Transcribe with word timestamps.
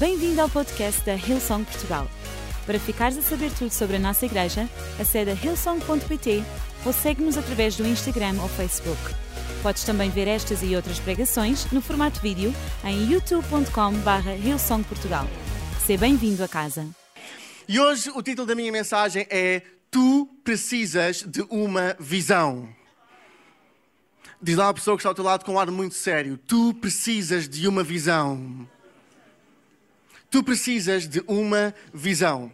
Bem-vindo 0.00 0.40
ao 0.40 0.48
podcast 0.48 1.04
da 1.04 1.12
Hillsong 1.14 1.62
Portugal. 1.62 2.08
Para 2.64 2.80
ficares 2.80 3.18
a 3.18 3.20
saber 3.20 3.52
tudo 3.52 3.70
sobre 3.70 3.96
a 3.96 3.98
nossa 3.98 4.24
igreja, 4.24 4.66
acede 4.98 5.30
a 5.30 5.34
hillsong.pt 5.34 6.42
ou 6.86 6.92
segue-nos 6.94 7.36
através 7.36 7.76
do 7.76 7.86
Instagram 7.86 8.40
ou 8.40 8.48
Facebook. 8.48 8.98
Podes 9.62 9.84
também 9.84 10.08
ver 10.08 10.26
estas 10.26 10.62
e 10.62 10.74
outras 10.74 10.98
pregações 10.98 11.70
no 11.70 11.82
formato 11.82 12.18
vídeo 12.18 12.50
em 12.82 13.12
youtube.com.br 13.12 14.30
hillsongportugal. 14.42 15.26
Seja 15.84 16.00
bem-vindo 16.00 16.42
a 16.42 16.48
casa. 16.48 16.88
E 17.68 17.78
hoje 17.78 18.10
o 18.14 18.22
título 18.22 18.46
da 18.46 18.54
minha 18.54 18.72
mensagem 18.72 19.26
é 19.28 19.60
Tu 19.90 20.26
precisas 20.42 21.22
de 21.22 21.42
uma 21.50 21.94
visão. 22.00 22.70
Diz 24.40 24.56
lá 24.56 24.70
a 24.70 24.74
pessoa 24.74 24.96
que 24.96 25.02
está 25.02 25.10
ao 25.10 25.14
teu 25.14 25.24
lado 25.24 25.44
com 25.44 25.52
um 25.52 25.58
ar 25.58 25.70
muito 25.70 25.94
sério: 25.94 26.38
Tu 26.38 26.72
precisas 26.80 27.46
de 27.46 27.68
uma 27.68 27.84
visão. 27.84 28.66
Tu 30.30 30.44
precisas 30.44 31.08
de 31.08 31.20
uma 31.26 31.74
visão. 31.92 32.52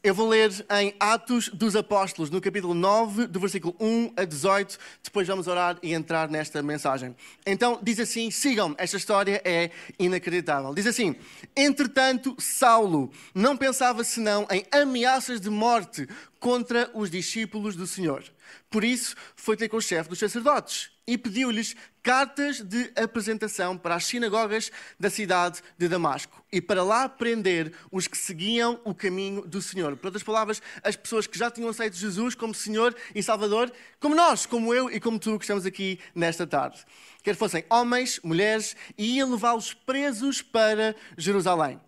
Eu 0.00 0.14
vou 0.14 0.28
ler 0.28 0.50
em 0.70 0.94
Atos 1.00 1.48
dos 1.48 1.74
Apóstolos, 1.74 2.30
no 2.30 2.40
capítulo 2.40 2.72
9, 2.72 3.26
do 3.26 3.40
versículo 3.40 3.74
1 3.80 4.12
a 4.16 4.24
18. 4.24 4.78
Depois 5.02 5.26
vamos 5.26 5.48
orar 5.48 5.76
e 5.82 5.92
entrar 5.92 6.30
nesta 6.30 6.62
mensagem. 6.62 7.16
Então, 7.44 7.80
diz 7.82 7.98
assim: 7.98 8.30
sigam, 8.30 8.76
esta 8.78 8.96
história 8.96 9.42
é 9.44 9.72
inacreditável. 9.98 10.72
Diz 10.72 10.86
assim: 10.86 11.16
Entretanto, 11.56 12.36
Saulo 12.38 13.10
não 13.34 13.56
pensava 13.56 14.04
senão 14.04 14.46
em 14.52 14.64
ameaças 14.70 15.40
de 15.40 15.50
morte 15.50 16.08
contra 16.38 16.88
os 16.94 17.10
discípulos 17.10 17.74
do 17.74 17.88
Senhor. 17.88 18.22
Por 18.70 18.84
isso, 18.84 19.16
foi 19.34 19.56
ter 19.56 19.68
com 19.68 19.78
o 19.78 19.82
chefe 19.82 20.08
dos 20.08 20.20
sacerdotes 20.20 20.92
e 21.10 21.18
pediu-lhes 21.18 21.74
cartas 22.04 22.60
de 22.60 22.92
apresentação 22.94 23.76
para 23.76 23.96
as 23.96 24.06
sinagogas 24.06 24.70
da 24.96 25.10
cidade 25.10 25.60
de 25.76 25.88
Damasco 25.88 26.40
e 26.52 26.60
para 26.60 26.84
lá 26.84 27.08
prender 27.08 27.72
os 27.90 28.06
que 28.06 28.16
seguiam 28.16 28.80
o 28.84 28.94
caminho 28.94 29.42
do 29.42 29.60
Senhor. 29.60 29.96
Por 29.96 30.06
outras 30.06 30.22
palavras, 30.22 30.62
as 30.84 30.94
pessoas 30.94 31.26
que 31.26 31.36
já 31.36 31.50
tinham 31.50 31.68
aceito 31.68 31.96
Jesus 31.96 32.36
como 32.36 32.54
Senhor 32.54 32.94
e 33.12 33.24
Salvador, 33.24 33.72
como 33.98 34.14
nós, 34.14 34.46
como 34.46 34.72
eu 34.72 34.88
e 34.88 35.00
como 35.00 35.18
tu 35.18 35.36
que 35.36 35.44
estamos 35.44 35.66
aqui 35.66 35.98
nesta 36.14 36.46
tarde. 36.46 36.78
Quer 37.24 37.34
fossem 37.34 37.64
homens, 37.68 38.20
mulheres, 38.22 38.76
e 38.96 39.16
ia 39.16 39.26
levá-los 39.26 39.74
presos 39.74 40.40
para 40.40 40.94
Jerusalém. 41.18 41.80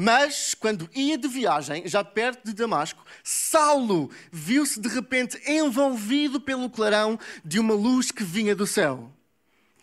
Mas, 0.00 0.54
quando 0.54 0.88
ia 0.94 1.18
de 1.18 1.26
viagem, 1.26 1.82
já 1.84 2.04
perto 2.04 2.44
de 2.44 2.52
Damasco, 2.52 3.04
Saulo 3.24 4.08
viu-se 4.30 4.78
de 4.78 4.88
repente 4.88 5.36
envolvido 5.44 6.40
pelo 6.40 6.70
clarão 6.70 7.18
de 7.44 7.58
uma 7.58 7.74
luz 7.74 8.12
que 8.12 8.22
vinha 8.22 8.54
do 8.54 8.64
céu. 8.64 9.12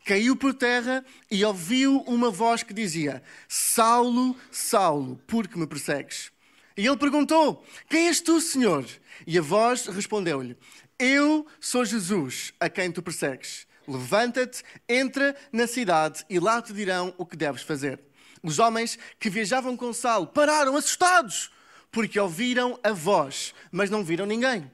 Caiu 0.05 0.33
por 0.37 0.53
terra 0.53 1.03
e 1.29 1.43
ouviu 1.43 1.97
uma 2.07 2.31
voz 2.31 2.63
que 2.63 2.73
dizia: 2.73 3.21
Saulo, 3.45 4.37
Saulo, 4.49 5.19
por 5.27 5.49
que 5.49 5.59
me 5.59 5.67
persegues? 5.67 6.31
E 6.77 6.87
ele 6.87 6.95
perguntou: 6.95 7.65
Quem 7.89 8.07
és 8.07 8.21
tu, 8.21 8.39
Senhor? 8.39 8.85
E 9.27 9.37
a 9.37 9.41
voz 9.41 9.87
respondeu-lhe: 9.87 10.55
Eu 10.97 11.45
sou 11.59 11.83
Jesus, 11.83 12.53
a 12.57 12.69
quem 12.69 12.89
tu 12.89 13.03
persegues. 13.03 13.67
Levanta-te, 13.85 14.63
entra 14.87 15.35
na 15.51 15.67
cidade 15.67 16.23
e 16.29 16.39
lá 16.39 16.61
te 16.61 16.71
dirão 16.71 17.13
o 17.17 17.25
que 17.25 17.35
deves 17.35 17.63
fazer. 17.63 17.99
Os 18.45 18.59
homens 18.59 18.99
que 19.19 19.27
viajavam 19.27 19.75
com 19.75 19.91
Saulo 19.91 20.27
pararam 20.27 20.77
assustados, 20.77 21.49
porque 21.91 22.19
ouviram 22.19 22.79
a 22.83 22.91
voz, 22.91 23.55
mas 23.71 23.89
não 23.89 24.03
viram 24.03 24.27
ninguém. 24.27 24.71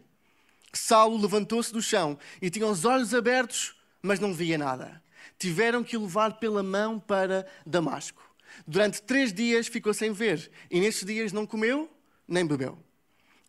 Saulo 0.74 1.18
levantou-se 1.18 1.72
do 1.72 1.82
chão 1.82 2.20
e 2.42 2.50
tinha 2.50 2.68
os 2.68 2.84
olhos 2.84 3.14
abertos, 3.14 3.74
mas 4.02 4.20
não 4.20 4.34
via 4.34 4.58
nada. 4.58 5.02
Tiveram 5.40 5.86
que 5.86 5.96
o 5.96 6.02
levar 6.02 6.34
pela 6.34 6.62
mão 6.62 7.00
para 7.00 7.48
Damasco. 7.66 8.22
Durante 8.68 9.02
três 9.02 9.32
dias 9.32 9.68
ficou 9.68 9.94
sem 9.94 10.12
ver, 10.12 10.52
e 10.70 10.82
nesses 10.82 11.06
dias 11.06 11.32
não 11.32 11.48
comeu 11.48 11.90
nem 12.28 12.46
bebeu. 12.46 12.78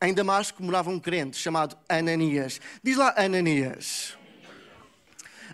Em 0.01 0.15
Damasco 0.15 0.63
morava 0.63 0.89
um 0.89 1.01
crente 1.01 1.37
chamado 1.37 1.77
Ananias. 1.89 2.61
Diz 2.81 2.97
lá 2.97 3.13
Ananias 3.17 4.17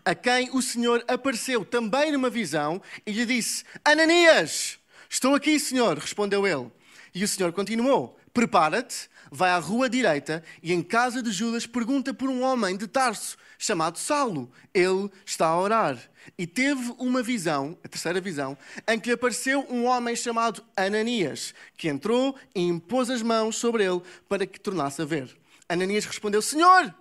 a 0.09 0.15
quem 0.15 0.49
o 0.55 0.63
Senhor 0.63 1.05
apareceu 1.07 1.67
também 1.67 2.13
numa 2.13 2.31
visão 2.31 2.81
e 3.07 3.13
lhe 3.13 3.27
disse: 3.27 3.63
Ananias, 3.85 4.79
estou 5.07 5.35
aqui, 5.35 5.61
Senhor, 5.61 5.99
respondeu 5.99 6.47
ele. 6.47 6.73
E 7.15 7.23
o 7.23 7.29
Senhor 7.29 7.53
continuou: 7.53 8.19
Prepara-te, 8.33 9.11
vai 9.31 9.51
à 9.51 9.59
rua 9.59 9.87
direita 9.87 10.43
e 10.63 10.73
em 10.73 10.83
casa 10.83 11.23
de 11.23 11.31
Judas 11.31 11.67
pergunta 11.67 12.15
por 12.15 12.31
um 12.31 12.43
homem 12.43 12.75
de 12.75 12.87
Tarso 12.87 13.37
chamado 13.59 13.99
Saulo. 13.99 14.51
Ele 14.73 15.11
está 15.27 15.49
a 15.49 15.61
orar. 15.61 15.99
E 16.39 16.47
teve 16.47 16.95
uma 16.99 17.23
visão, 17.23 17.77
a 17.85 17.89
terceira 17.89 18.19
visão, 18.19 18.57
em 18.87 18.99
que 18.99 19.09
lhe 19.09 19.15
apareceu 19.15 19.67
um 19.69 19.85
homem 19.85 20.17
chamado 20.17 20.65
Ananias, 20.75 21.55
que 21.77 21.87
entrou 21.87 22.35
e 22.55 22.63
impôs 22.63 23.11
as 23.11 23.21
mãos 23.21 23.57
sobre 23.57 23.85
ele 23.85 24.01
para 24.27 24.47
que 24.47 24.59
tornasse 24.59 25.03
a 25.03 25.05
ver. 25.05 25.37
Ananias 25.69 26.07
respondeu: 26.07 26.41
Senhor, 26.41 26.95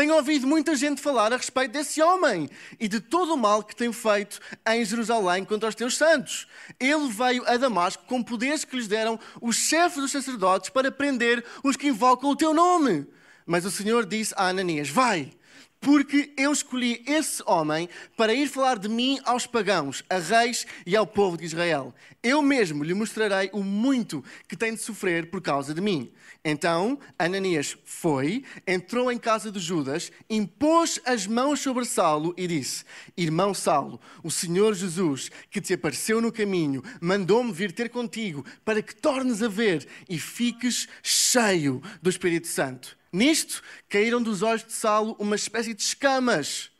tenho 0.00 0.14
ouvido 0.14 0.46
muita 0.46 0.74
gente 0.74 0.98
falar 0.98 1.30
a 1.30 1.36
respeito 1.36 1.72
desse 1.72 2.00
homem 2.00 2.48
e 2.78 2.88
de 2.88 3.00
todo 3.00 3.34
o 3.34 3.36
mal 3.36 3.62
que 3.62 3.76
tem 3.76 3.92
feito 3.92 4.40
em 4.66 4.82
Jerusalém 4.82 5.44
contra 5.44 5.68
os 5.68 5.74
teus 5.74 5.94
santos. 5.94 6.46
Ele 6.80 7.06
veio 7.10 7.46
a 7.46 7.58
Damasco 7.58 8.02
com 8.06 8.22
poderes 8.22 8.64
que 8.64 8.76
lhes 8.76 8.88
deram 8.88 9.20
os 9.42 9.56
chefes 9.56 9.98
dos 9.98 10.10
sacerdotes 10.10 10.70
para 10.70 10.90
prender 10.90 11.44
os 11.62 11.76
que 11.76 11.88
invocam 11.88 12.30
o 12.30 12.36
teu 12.36 12.54
nome. 12.54 13.06
Mas 13.44 13.66
o 13.66 13.70
Senhor 13.70 14.06
disse 14.06 14.32
a 14.38 14.48
Ananias: 14.48 14.88
Vai, 14.88 15.32
porque 15.80 16.32
eu 16.36 16.52
escolhi 16.52 17.02
esse 17.06 17.42
homem 17.46 17.88
para 18.16 18.34
ir 18.34 18.48
falar 18.48 18.78
de 18.78 18.88
mim 18.88 19.18
aos 19.24 19.46
pagãos, 19.46 20.04
a 20.10 20.18
reis 20.18 20.66
e 20.84 20.94
ao 20.94 21.06
povo 21.06 21.38
de 21.38 21.44
Israel. 21.44 21.94
Eu 22.22 22.42
mesmo 22.42 22.84
lhe 22.84 22.92
mostrarei 22.92 23.48
o 23.52 23.62
muito 23.62 24.22
que 24.46 24.56
tem 24.56 24.74
de 24.74 24.82
sofrer 24.82 25.30
por 25.30 25.40
causa 25.40 25.72
de 25.72 25.80
mim. 25.80 26.12
Então 26.44 26.98
Ananias 27.18 27.76
foi, 27.84 28.44
entrou 28.66 29.10
em 29.10 29.18
casa 29.18 29.50
de 29.50 29.58
Judas, 29.58 30.12
impôs 30.28 31.00
as 31.04 31.26
mãos 31.26 31.60
sobre 31.60 31.84
Saulo 31.86 32.34
e 32.36 32.46
disse: 32.46 32.84
Irmão 33.16 33.54
Saulo, 33.54 34.00
o 34.22 34.30
Senhor 34.30 34.74
Jesus, 34.74 35.30
que 35.50 35.60
te 35.60 35.74
apareceu 35.74 36.20
no 36.20 36.32
caminho, 36.32 36.82
mandou-me 37.00 37.52
vir 37.52 37.72
ter 37.72 37.88
contigo 37.88 38.44
para 38.64 38.82
que 38.82 38.94
tornes 38.94 39.42
a 39.42 39.48
ver 39.48 39.86
e 40.08 40.18
fiques 40.18 40.88
cheio 41.02 41.82
do 42.02 42.10
Espírito 42.10 42.48
Santo. 42.48 42.99
Nisto 43.12 43.62
caíram 43.88 44.22
dos 44.22 44.42
olhos 44.42 44.64
de 44.64 44.72
Saulo 44.72 45.16
uma 45.18 45.36
espécie 45.36 45.74
de 45.74 45.82
escamas 45.82 46.70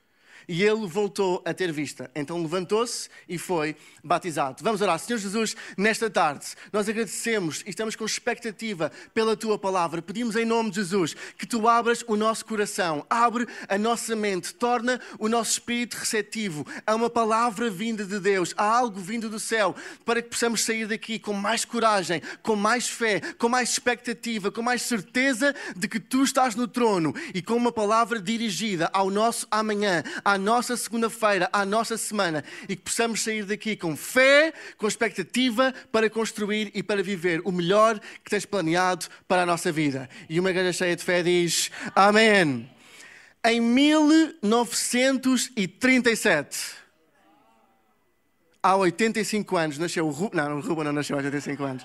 e 0.50 0.64
ele 0.64 0.84
voltou 0.84 1.40
a 1.44 1.54
ter 1.54 1.70
vista. 1.70 2.10
Então 2.12 2.42
levantou-se 2.42 3.08
e 3.28 3.38
foi 3.38 3.76
batizado. 4.02 4.64
Vamos 4.64 4.80
orar. 4.80 4.98
Senhor 4.98 5.16
Jesus, 5.16 5.54
nesta 5.78 6.10
tarde, 6.10 6.44
nós 6.72 6.88
agradecemos 6.88 7.62
e 7.64 7.70
estamos 7.70 7.94
com 7.94 8.04
expectativa 8.04 8.90
pela 9.14 9.36
tua 9.36 9.56
palavra. 9.56 10.02
Pedimos 10.02 10.34
em 10.34 10.44
nome 10.44 10.70
de 10.70 10.76
Jesus 10.76 11.14
que 11.38 11.46
tu 11.46 11.68
abras 11.68 12.02
o 12.04 12.16
nosso 12.16 12.44
coração, 12.44 13.06
abre 13.08 13.46
a 13.68 13.78
nossa 13.78 14.16
mente, 14.16 14.52
torna 14.52 15.00
o 15.20 15.28
nosso 15.28 15.52
espírito 15.52 15.96
receptivo 15.96 16.66
a 16.84 16.96
uma 16.96 17.08
palavra 17.08 17.70
vinda 17.70 18.04
de 18.04 18.18
Deus, 18.18 18.52
a 18.56 18.64
algo 18.64 18.98
vindo 18.98 19.30
do 19.30 19.38
céu, 19.38 19.76
para 20.04 20.20
que 20.20 20.30
possamos 20.30 20.64
sair 20.64 20.88
daqui 20.88 21.20
com 21.20 21.32
mais 21.32 21.64
coragem, 21.64 22.20
com 22.42 22.56
mais 22.56 22.88
fé, 22.88 23.20
com 23.38 23.48
mais 23.48 23.70
expectativa, 23.70 24.50
com 24.50 24.62
mais 24.62 24.82
certeza 24.82 25.54
de 25.76 25.86
que 25.86 26.00
tu 26.00 26.24
estás 26.24 26.56
no 26.56 26.66
trono 26.66 27.14
e 27.32 27.40
com 27.40 27.54
uma 27.54 27.70
palavra 27.70 28.20
dirigida 28.20 28.90
ao 28.92 29.10
nosso 29.10 29.46
amanhã, 29.48 30.02
à 30.24 30.39
nossa 30.40 30.76
segunda-feira, 30.76 31.48
à 31.52 31.64
nossa 31.64 31.96
semana 31.96 32.42
e 32.68 32.74
que 32.74 32.82
possamos 32.82 33.22
sair 33.22 33.44
daqui 33.44 33.76
com 33.76 33.96
fé, 33.96 34.52
com 34.76 34.88
expectativa 34.88 35.72
para 35.92 36.10
construir 36.10 36.72
e 36.74 36.82
para 36.82 37.00
viver 37.02 37.40
o 37.44 37.52
melhor 37.52 38.00
que 38.24 38.30
tens 38.30 38.44
planeado 38.44 39.06
para 39.28 39.42
a 39.42 39.46
nossa 39.46 39.70
vida. 39.70 40.10
E 40.28 40.40
uma 40.40 40.50
igreja 40.50 40.72
cheia 40.72 40.96
de 40.96 41.04
fé 41.04 41.22
diz: 41.22 41.70
Amém. 41.94 42.68
Em 43.44 43.60
1937, 43.60 46.58
há 48.62 48.76
85 48.76 49.56
anos, 49.56 49.78
nasceu 49.78 50.06
o 50.06 50.10
Ruben. 50.10 50.42
Não, 50.42 50.58
o 50.58 50.60
Ruben 50.60 50.84
não 50.84 50.92
nasceu 50.92 51.16
há 51.16 51.18
85 51.18 51.64
anos. 51.64 51.82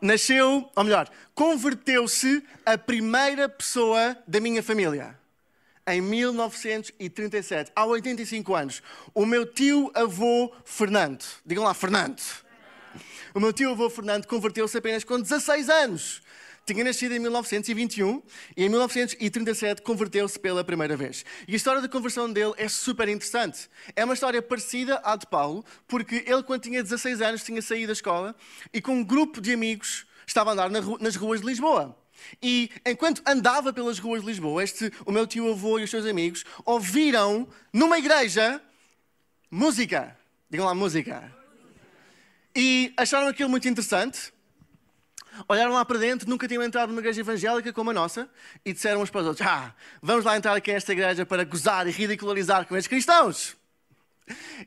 Nasceu, 0.00 0.70
ou 0.74 0.84
melhor, 0.84 1.10
converteu-se 1.34 2.42
a 2.64 2.78
primeira 2.78 3.46
pessoa 3.48 4.16
da 4.26 4.40
minha 4.40 4.62
família 4.62 5.22
em 5.86 6.00
1937, 6.00 7.72
há 7.74 7.84
85 7.84 8.54
anos, 8.54 8.82
o 9.14 9.26
meu 9.26 9.46
tio-avô 9.46 10.52
Fernando, 10.64 11.24
digam 11.44 11.64
lá, 11.64 11.74
Fernando. 11.74 12.20
O 13.34 13.40
meu 13.40 13.52
tio-avô 13.52 13.90
Fernando 13.90 14.26
converteu-se 14.26 14.78
apenas 14.78 15.04
com 15.04 15.20
16 15.20 15.68
anos. 15.68 16.22
Tinha 16.66 16.82
nascido 16.82 17.12
em 17.12 17.18
1921 17.18 18.22
e 18.56 18.64
em 18.64 18.68
1937 18.70 19.82
converteu-se 19.82 20.38
pela 20.38 20.64
primeira 20.64 20.96
vez. 20.96 21.24
E 21.46 21.52
a 21.52 21.56
história 21.56 21.82
da 21.82 21.88
conversão 21.88 22.32
dele 22.32 22.54
é 22.56 22.68
super 22.68 23.06
interessante. 23.08 23.68
É 23.94 24.02
uma 24.02 24.14
história 24.14 24.40
parecida 24.40 24.98
à 25.04 25.14
de 25.14 25.26
Paulo, 25.26 25.62
porque 25.86 26.24
ele, 26.26 26.42
quando 26.42 26.62
tinha 26.62 26.82
16 26.82 27.20
anos, 27.20 27.44
tinha 27.44 27.60
saído 27.60 27.88
da 27.88 27.92
escola 27.92 28.34
e 28.72 28.80
com 28.80 28.92
um 28.94 29.04
grupo 29.04 29.42
de 29.42 29.52
amigos 29.52 30.06
estava 30.26 30.50
a 30.50 30.52
andar 30.54 30.70
nas 30.70 31.16
ruas 31.16 31.40
de 31.40 31.46
Lisboa. 31.46 31.94
E 32.42 32.70
enquanto 32.84 33.22
andava 33.26 33.72
pelas 33.72 33.98
ruas 33.98 34.22
de 34.22 34.26
Lisboa, 34.28 34.62
este, 34.62 34.92
o 35.04 35.12
meu 35.12 35.26
tio 35.26 35.50
avô 35.50 35.78
e 35.78 35.84
os 35.84 35.90
seus 35.90 36.06
amigos 36.06 36.44
ouviram 36.64 37.48
numa 37.72 37.98
igreja 37.98 38.60
música. 39.50 40.16
Digam 40.50 40.66
lá, 40.66 40.74
música. 40.74 41.32
E 42.54 42.92
acharam 42.96 43.28
aquilo 43.28 43.48
muito 43.48 43.68
interessante. 43.68 44.32
Olharam 45.48 45.72
lá 45.72 45.84
para 45.84 45.98
dentro, 45.98 46.28
nunca 46.28 46.46
tinham 46.46 46.62
entrado 46.62 46.90
numa 46.90 47.00
igreja 47.00 47.20
evangélica 47.20 47.72
como 47.72 47.90
a 47.90 47.92
nossa, 47.92 48.28
e 48.64 48.72
disseram 48.72 49.02
uns 49.02 49.10
para 49.10 49.22
os 49.22 49.26
outros: 49.26 49.46
Ah, 49.46 49.74
vamos 50.00 50.24
lá 50.24 50.36
entrar 50.36 50.54
aqui 50.54 50.72
nesta 50.72 50.92
igreja 50.92 51.26
para 51.26 51.44
gozar 51.44 51.88
e 51.88 51.90
ridicularizar 51.90 52.66
com 52.66 52.76
estes 52.76 52.88
cristãos. 52.88 53.56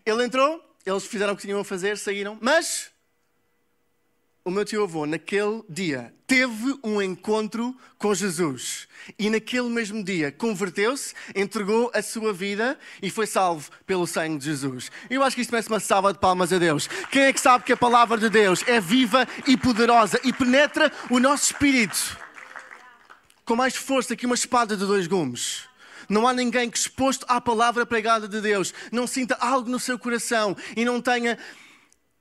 Ele 0.06 0.26
entrou, 0.26 0.62
eles 0.86 1.06
fizeram 1.06 1.34
o 1.34 1.36
que 1.36 1.44
tinham 1.44 1.60
a 1.60 1.64
fazer, 1.64 1.98
saíram, 1.98 2.38
mas 2.42 2.92
o 4.48 4.50
meu 4.50 4.64
tio 4.64 4.84
avô, 4.84 5.06
naquele 5.06 5.62
dia, 5.68 6.14
teve 6.26 6.80
um 6.82 7.02
encontro 7.02 7.76
com 7.98 8.16
Jesus. 8.16 8.88
E 9.20 9.30
naquele 9.30 9.68
mesmo 9.68 10.02
dia 10.02 10.32
converteu-se, 10.32 11.14
entregou 11.36 11.92
a 11.94 12.02
sua 12.02 12.32
vida 12.32 12.80
e 13.02 13.10
foi 13.10 13.28
salvo 13.28 13.70
pelo 13.86 14.08
sangue 14.08 14.38
de 14.38 14.46
Jesus. 14.46 14.90
Eu 15.10 15.22
acho 15.22 15.36
que 15.36 15.42
isto 15.42 15.52
merece 15.52 15.68
uma 15.68 15.82
salva 15.82 16.14
de 16.14 16.20
palmas 16.20 16.54
a 16.54 16.58
Deus. 16.58 16.88
Quem 17.12 17.24
é 17.24 17.34
que 17.34 17.42
sabe 17.42 17.66
que 17.66 17.74
a 17.74 17.78
palavra 17.78 18.18
de 18.18 18.30
Deus 18.30 18.64
é 18.68 18.80
viva 18.80 19.28
e 19.46 19.58
poderosa 19.58 20.18
e 20.24 20.32
penetra 20.32 20.90
o 21.10 21.20
nosso 21.20 21.52
espírito 21.52 22.18
com 23.44 23.54
mais 23.54 23.76
força 23.76 24.16
que 24.16 24.26
uma 24.26 24.36
espada 24.36 24.78
de 24.78 24.86
dois 24.86 25.08
gumes? 25.08 25.66
Não 26.08 26.26
há 26.26 26.34
ninguém 26.34 26.70
que, 26.70 26.78
exposto 26.78 27.26
à 27.28 27.42
palavra 27.42 27.86
pregada 27.86 28.30
de 28.30 28.40
Deus, 28.40 28.74
não 28.94 29.08
sinta 29.08 29.36
algo 29.42 29.70
no 29.70 29.78
seu 29.78 30.00
coração 30.00 30.56
e 30.74 30.86
não 30.86 31.02
tenha 31.02 31.38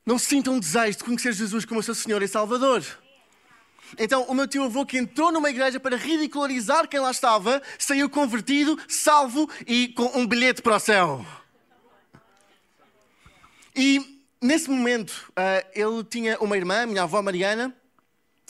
não 0.07 0.19
sintam 0.19 0.59
desejo 0.59 0.99
de 0.99 1.05
conhecer 1.05 1.33
Jesus 1.33 1.65
como 1.65 1.83
seu 1.83 1.95
Senhor 1.95 2.23
e 2.23 2.29
Salvador. 2.29 2.85
Então, 3.99 4.23
o 4.25 4.35
meu 4.35 4.47
tio 4.47 4.65
avô, 4.65 4.87
que 4.87 4.99
entrou 4.99 5.33
numa 5.33 5.51
igreja 5.51 5.79
para 5.79 5.97
ridicularizar 5.97 6.89
quem 6.89 7.01
lá 7.01 7.11
estava, 7.11 7.61
saiu 7.79 8.09
convertido, 8.09 8.79
salvo 8.89 9.51
e 9.67 9.89
com 9.89 10.19
um 10.19 10.27
bilhete 10.27 10.63
para 10.63 10.77
o 10.77 10.81
céu. 10.81 11.27
E 13.75 14.25
nesse 14.41 14.71
momento, 14.71 15.11
uh, 15.31 15.67
ele 15.75 16.05
tinha 16.05 16.39
uma 16.39 16.57
irmã, 16.57 16.87
minha 16.87 17.03
avó 17.03 17.21
Mariana, 17.21 17.75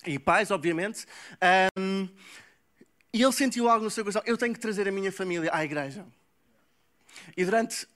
e 0.06 0.18
pais, 0.18 0.50
obviamente, 0.50 1.04
um, 1.78 2.08
e 3.12 3.22
ele 3.22 3.32
sentiu 3.32 3.68
algo 3.68 3.84
no 3.84 3.90
seu 3.90 4.04
coração: 4.04 4.22
eu 4.24 4.36
tenho 4.36 4.54
que 4.54 4.60
trazer 4.60 4.86
a 4.86 4.92
minha 4.92 5.10
família 5.10 5.50
à 5.52 5.64
igreja. 5.64 6.06
E 7.36 7.44
durante. 7.44 7.88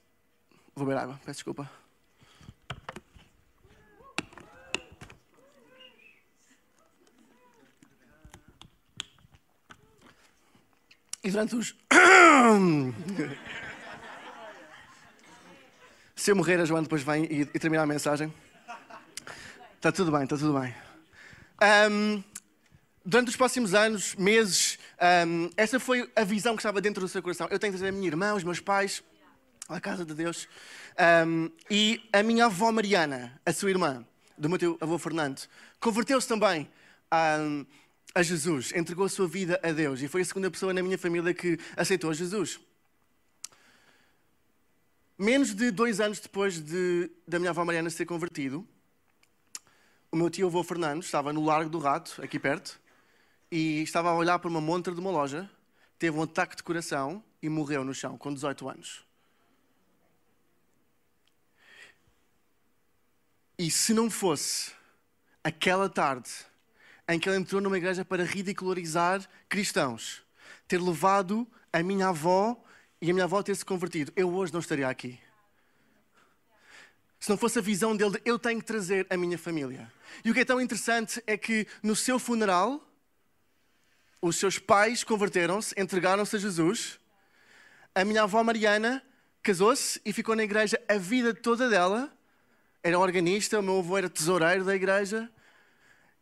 Vou 0.75 0.85
beber 0.85 0.99
água, 0.99 1.19
peço 1.23 1.37
desculpa. 1.37 1.80
E 11.23 11.29
durante 11.29 11.55
os. 11.55 11.75
Se 16.15 16.31
eu 16.31 16.35
morrer, 16.35 16.59
a 16.59 16.65
Joana 16.65 16.83
depois 16.83 17.03
vem 17.03 17.25
e, 17.25 17.41
e 17.41 17.59
termina 17.59 17.83
a 17.83 17.85
mensagem. 17.85 18.33
Está 19.75 19.91
tudo 19.91 20.11
bem, 20.11 20.23
está 20.23 20.35
tudo 20.37 20.59
bem. 20.59 20.73
Um, 21.91 22.23
durante 23.05 23.29
os 23.29 23.35
próximos 23.35 23.73
anos, 23.73 24.15
meses, 24.15 24.79
um, 25.27 25.49
essa 25.55 25.79
foi 25.79 26.09
a 26.15 26.23
visão 26.23 26.55
que 26.55 26.61
estava 26.61 26.81
dentro 26.81 27.01
do 27.01 27.07
seu 27.07 27.21
coração. 27.21 27.47
Eu 27.51 27.59
tenho 27.59 27.73
que 27.73 27.79
trazer 27.79 27.89
a 27.89 27.95
minha 27.95 28.07
irmã, 28.07 28.33
os 28.33 28.43
meus 28.43 28.59
pais, 28.59 29.03
à 29.69 29.79
casa 29.79 30.03
de 30.05 30.13
Deus. 30.13 30.47
Um, 31.27 31.49
e 31.69 32.07
a 32.11 32.23
minha 32.23 32.45
avó 32.45 32.71
Mariana, 32.71 33.39
a 33.45 33.53
sua 33.53 33.69
irmã, 33.69 34.05
do 34.37 34.49
meu 34.49 34.57
teu 34.57 34.77
avô 34.81 34.97
Fernando, 34.97 35.41
converteu-se 35.79 36.27
também. 36.27 36.67
Um, 37.39 37.65
a 38.13 38.21
Jesus, 38.21 38.73
entregou 38.73 39.05
a 39.05 39.09
sua 39.09 39.27
vida 39.27 39.59
a 39.63 39.71
Deus 39.71 40.01
e 40.01 40.07
foi 40.07 40.21
a 40.21 40.25
segunda 40.25 40.51
pessoa 40.51 40.73
na 40.73 40.83
minha 40.83 40.97
família 40.97 41.33
que 41.33 41.57
aceitou 41.75 42.13
Jesus. 42.13 42.59
Menos 45.17 45.53
de 45.53 45.71
dois 45.71 45.99
anos 45.99 46.19
depois 46.19 46.59
de, 46.59 47.09
da 47.27 47.39
minha 47.39 47.51
avó 47.51 47.63
Mariana 47.63 47.89
ser 47.89 48.05
convertido, 48.05 48.67
o 50.11 50.17
meu 50.17 50.29
tio 50.29 50.47
avô 50.47 50.61
Fernando 50.63 51.03
estava 51.03 51.31
no 51.31 51.45
Largo 51.45 51.69
do 51.69 51.79
Rato, 51.79 52.21
aqui 52.21 52.37
perto, 52.37 52.81
e 53.49 53.81
estava 53.81 54.09
a 54.09 54.15
olhar 54.15 54.39
para 54.39 54.49
uma 54.49 54.59
montra 54.59 54.93
de 54.93 54.99
uma 54.99 55.11
loja, 55.11 55.49
teve 55.97 56.17
um 56.17 56.23
ataque 56.23 56.55
de 56.55 56.63
coração 56.63 57.23
e 57.41 57.47
morreu 57.47 57.85
no 57.85 57.93
chão 57.93 58.17
com 58.17 58.33
18 58.33 58.67
anos. 58.67 59.05
E 63.57 63.69
se 63.69 63.93
não 63.93 64.09
fosse 64.09 64.73
aquela 65.43 65.87
tarde 65.87 66.31
em 67.13 67.19
que 67.19 67.27
ele 67.27 67.37
entrou 67.37 67.61
numa 67.61 67.77
igreja 67.77 68.05
para 68.05 68.23
ridicularizar 68.23 69.27
cristãos, 69.49 70.23
ter 70.67 70.79
levado 70.79 71.47
a 71.71 71.83
minha 71.83 72.07
avó 72.07 72.61
e 73.01 73.09
a 73.09 73.13
minha 73.13 73.25
avó 73.25 73.41
ter 73.41 73.55
se 73.55 73.65
convertido, 73.65 74.11
eu 74.15 74.33
hoje 74.33 74.53
não 74.53 74.59
estaria 74.59 74.87
aqui. 74.87 75.19
Se 77.19 77.29
não 77.29 77.37
fosse 77.37 77.59
a 77.59 77.61
visão 77.61 77.95
dele 77.95 78.11
de 78.11 78.21
eu 78.25 78.39
tenho 78.39 78.59
que 78.59 78.65
trazer 78.65 79.05
a 79.09 79.17
minha 79.17 79.37
família. 79.37 79.91
E 80.23 80.31
o 80.31 80.33
que 80.33 80.39
é 80.39 80.45
tão 80.45 80.59
interessante 80.59 81.21
é 81.27 81.37
que 81.37 81.67
no 81.83 81.95
seu 81.95 82.17
funeral, 82.17 82.81
os 84.21 84.37
seus 84.37 84.57
pais 84.57 85.03
converteram-se, 85.03 85.73
entregaram-se 85.79 86.35
a 86.35 86.39
Jesus. 86.39 86.99
A 87.93 88.03
minha 88.05 88.23
avó 88.23 88.43
Mariana 88.43 89.03
casou-se 89.43 90.01
e 90.05 90.13
ficou 90.13 90.35
na 90.35 90.43
igreja 90.43 90.81
a 90.87 90.97
vida 90.97 91.33
toda 91.33 91.69
dela. 91.69 92.11
Era 92.83 92.97
organista, 92.97 93.59
o 93.59 93.63
meu 93.63 93.79
avô 93.79 93.97
era 93.97 94.09
tesoureiro 94.09 94.63
da 94.63 94.75
igreja 94.75 95.29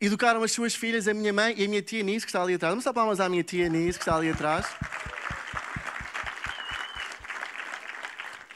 educaram 0.02 0.42
as 0.44 0.52
suas 0.52 0.74
filhas, 0.74 1.08
a 1.08 1.14
minha 1.14 1.34
mãe 1.34 1.54
e 1.58 1.66
a 1.66 1.68
minha 1.68 1.82
tia 1.82 2.02
Nice, 2.04 2.26
que 2.26 2.30
está 2.30 2.42
ali 2.42 2.54
atrás. 2.54 2.72
Vamos 2.72 2.86
dar 2.86 2.94
palmas 2.94 3.20
à 3.20 3.28
minha 3.28 3.44
tia 3.44 3.68
Nice, 3.68 3.98
que 3.98 4.04
está 4.04 4.16
ali 4.16 4.30
atrás. 4.30 4.66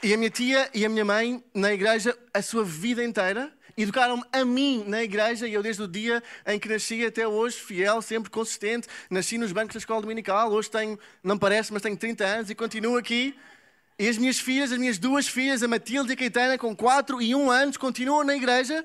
E 0.02 0.12
a 0.12 0.16
minha 0.16 0.30
tia 0.30 0.70
e 0.74 0.84
a 0.84 0.88
minha 0.88 1.04
mãe, 1.04 1.42
na 1.54 1.72
igreja, 1.72 2.16
a 2.32 2.42
sua 2.42 2.64
vida 2.64 3.02
inteira, 3.02 3.52
educaram-me 3.76 4.22
a 4.32 4.44
mim 4.44 4.84
na 4.86 5.02
igreja, 5.02 5.48
e 5.48 5.54
eu 5.54 5.62
desde 5.62 5.82
o 5.82 5.88
dia 5.88 6.22
em 6.46 6.58
que 6.58 6.68
nasci 6.68 7.04
até 7.04 7.26
hoje, 7.26 7.56
fiel, 7.56 8.00
sempre 8.00 8.30
consistente, 8.30 8.86
nasci 9.10 9.38
nos 9.38 9.52
bancos 9.52 9.74
da 9.74 9.78
escola 9.78 10.00
dominical, 10.00 10.52
hoje 10.52 10.70
tenho, 10.70 10.98
não 11.22 11.38
parece, 11.38 11.72
mas 11.72 11.82
tenho 11.82 11.96
30 11.96 12.24
anos 12.24 12.50
e 12.50 12.54
continuo 12.54 12.96
aqui. 12.96 13.34
E 13.98 14.08
as 14.08 14.18
minhas 14.18 14.40
filhas, 14.40 14.72
as 14.72 14.78
minhas 14.78 14.98
duas 14.98 15.28
filhas, 15.28 15.62
a 15.62 15.68
Matilde 15.68 16.10
e 16.10 16.14
a 16.14 16.16
Caetana, 16.16 16.58
com 16.58 16.74
4 16.74 17.22
e 17.22 17.34
1 17.34 17.50
anos, 17.50 17.76
continuam 17.76 18.24
na 18.24 18.34
igreja. 18.34 18.84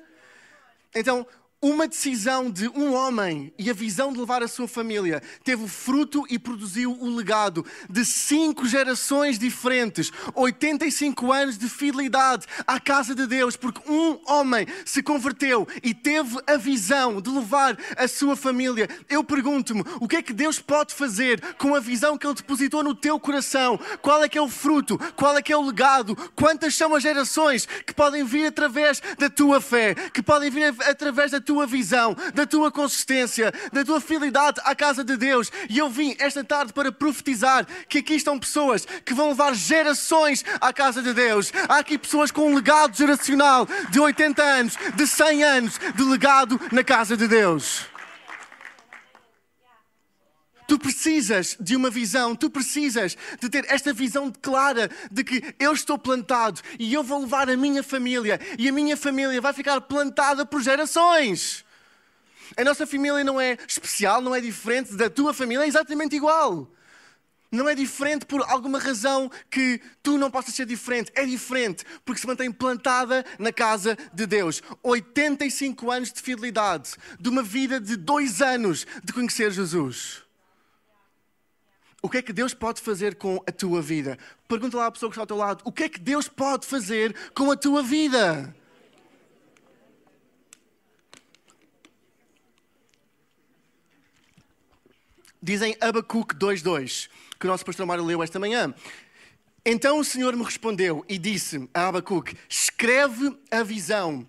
Então, 0.94 1.26
uma 1.62 1.86
decisão 1.86 2.50
de 2.50 2.68
um 2.68 2.94
homem 2.94 3.52
e 3.58 3.68
a 3.68 3.74
visão 3.74 4.14
de 4.14 4.18
levar 4.18 4.42
a 4.42 4.48
sua 4.48 4.66
família 4.66 5.22
teve 5.44 5.62
o 5.62 5.68
fruto 5.68 6.24
e 6.30 6.38
produziu 6.38 6.96
o 6.98 7.14
legado 7.14 7.66
de 7.88 8.02
cinco 8.02 8.66
gerações 8.66 9.38
diferentes, 9.38 10.10
85 10.34 11.30
anos 11.30 11.58
de 11.58 11.68
fidelidade 11.68 12.46
à 12.66 12.80
casa 12.80 13.14
de 13.14 13.26
Deus, 13.26 13.56
porque 13.56 13.82
um 13.90 14.18
homem 14.26 14.66
se 14.86 15.02
converteu 15.02 15.68
e 15.82 15.92
teve 15.92 16.38
a 16.46 16.56
visão 16.56 17.20
de 17.20 17.28
levar 17.28 17.76
a 17.94 18.08
sua 18.08 18.36
família. 18.36 18.88
Eu 19.06 19.22
pergunto-me, 19.22 19.84
o 20.00 20.08
que 20.08 20.16
é 20.16 20.22
que 20.22 20.32
Deus 20.32 20.58
pode 20.58 20.94
fazer 20.94 21.42
com 21.56 21.74
a 21.74 21.80
visão 21.80 22.16
que 22.16 22.26
Ele 22.26 22.34
depositou 22.34 22.82
no 22.82 22.94
teu 22.94 23.20
coração? 23.20 23.78
Qual 24.00 24.24
é 24.24 24.30
que 24.30 24.38
é 24.38 24.42
o 24.42 24.48
fruto? 24.48 24.98
Qual 25.14 25.36
é 25.36 25.42
que 25.42 25.52
é 25.52 25.56
o 25.56 25.66
legado? 25.66 26.16
Quantas 26.34 26.74
são 26.74 26.94
as 26.94 27.02
gerações 27.02 27.66
que 27.66 27.92
podem 27.92 28.24
vir 28.24 28.46
através 28.46 29.02
da 29.18 29.28
tua 29.28 29.60
fé, 29.60 29.94
que 29.94 30.22
podem 30.22 30.50
vir 30.50 30.74
através 30.88 31.30
da 31.32 31.40
tua 31.40 31.49
tua 31.50 31.66
visão, 31.66 32.16
da 32.32 32.46
tua 32.46 32.70
consistência, 32.70 33.52
da 33.72 33.84
tua 33.84 34.00
fidelidade 34.00 34.60
à 34.64 34.72
casa 34.72 35.02
de 35.02 35.16
Deus. 35.16 35.50
E 35.68 35.78
eu 35.78 35.90
vim 35.90 36.14
esta 36.20 36.44
tarde 36.44 36.72
para 36.72 36.92
profetizar 36.92 37.66
que 37.88 37.98
aqui 37.98 38.14
estão 38.14 38.38
pessoas 38.38 38.86
que 39.04 39.12
vão 39.12 39.30
levar 39.30 39.52
gerações 39.52 40.44
à 40.60 40.72
casa 40.72 41.02
de 41.02 41.12
Deus. 41.12 41.52
Há 41.68 41.78
aqui 41.78 41.98
pessoas 41.98 42.30
com 42.30 42.52
um 42.52 42.54
legado 42.54 42.96
geracional 42.96 43.66
de 43.90 43.98
80 43.98 44.40
anos, 44.40 44.76
de 44.94 45.06
100 45.08 45.42
anos 45.42 45.80
de 45.92 46.04
legado 46.04 46.60
na 46.70 46.84
casa 46.84 47.16
de 47.16 47.26
Deus. 47.26 47.89
Tu 50.70 50.78
precisas 50.78 51.56
de 51.58 51.74
uma 51.74 51.90
visão, 51.90 52.36
tu 52.36 52.48
precisas 52.48 53.18
de 53.40 53.48
ter 53.48 53.64
esta 53.68 53.92
visão 53.92 54.32
clara 54.40 54.88
de 55.10 55.24
que 55.24 55.42
eu 55.58 55.72
estou 55.72 55.98
plantado 55.98 56.60
e 56.78 56.94
eu 56.94 57.02
vou 57.02 57.22
levar 57.22 57.50
a 57.50 57.56
minha 57.56 57.82
família 57.82 58.40
e 58.56 58.68
a 58.68 58.72
minha 58.72 58.96
família 58.96 59.40
vai 59.40 59.52
ficar 59.52 59.80
plantada 59.80 60.46
por 60.46 60.62
gerações. 60.62 61.64
A 62.56 62.62
nossa 62.62 62.86
família 62.86 63.24
não 63.24 63.40
é 63.40 63.58
especial, 63.66 64.22
não 64.22 64.32
é 64.32 64.40
diferente 64.40 64.94
da 64.94 65.10
tua 65.10 65.34
família, 65.34 65.64
é 65.64 65.66
exatamente 65.66 66.14
igual. 66.14 66.70
Não 67.50 67.68
é 67.68 67.74
diferente 67.74 68.24
por 68.24 68.40
alguma 68.48 68.78
razão 68.78 69.28
que 69.50 69.80
tu 70.04 70.16
não 70.18 70.30
possas 70.30 70.54
ser 70.54 70.66
diferente. 70.66 71.10
É 71.16 71.26
diferente 71.26 71.84
porque 72.04 72.20
se 72.20 72.28
mantém 72.28 72.52
plantada 72.52 73.24
na 73.40 73.52
casa 73.52 73.98
de 74.14 74.24
Deus. 74.24 74.62
85 74.84 75.90
anos 75.90 76.12
de 76.12 76.22
fidelidade, 76.22 76.92
de 77.18 77.28
uma 77.28 77.42
vida 77.42 77.80
de 77.80 77.96
dois 77.96 78.40
anos 78.40 78.86
de 79.02 79.12
conhecer 79.12 79.50
Jesus. 79.50 80.29
O 82.02 82.08
que 82.08 82.18
é 82.18 82.22
que 82.22 82.32
Deus 82.32 82.54
pode 82.54 82.80
fazer 82.80 83.16
com 83.16 83.42
a 83.46 83.52
tua 83.52 83.82
vida? 83.82 84.18
Pergunta 84.48 84.76
lá 84.76 84.86
à 84.86 84.90
pessoa 84.90 85.10
que 85.10 85.14
está 85.14 85.22
ao 85.22 85.26
teu 85.26 85.36
lado: 85.36 85.62
o 85.64 85.72
que 85.72 85.84
é 85.84 85.88
que 85.88 86.00
Deus 86.00 86.28
pode 86.28 86.66
fazer 86.66 87.14
com 87.34 87.50
a 87.50 87.56
tua 87.56 87.82
vida? 87.82 88.54
Dizem 95.42 95.76
Abacuque 95.80 96.34
2.2, 96.34 97.08
que 97.38 97.46
o 97.46 97.48
nosso 97.48 97.64
pastor 97.64 97.86
Mário 97.86 98.04
leu 98.04 98.22
esta 98.22 98.38
manhã. 98.38 98.74
Então 99.64 99.98
o 99.98 100.04
Senhor 100.04 100.34
me 100.36 100.42
respondeu 100.42 101.04
e 101.06 101.18
disse 101.18 101.68
a 101.74 101.88
Abacuque: 101.88 102.36
Escreve 102.48 103.38
a 103.50 103.62
visão 103.62 104.26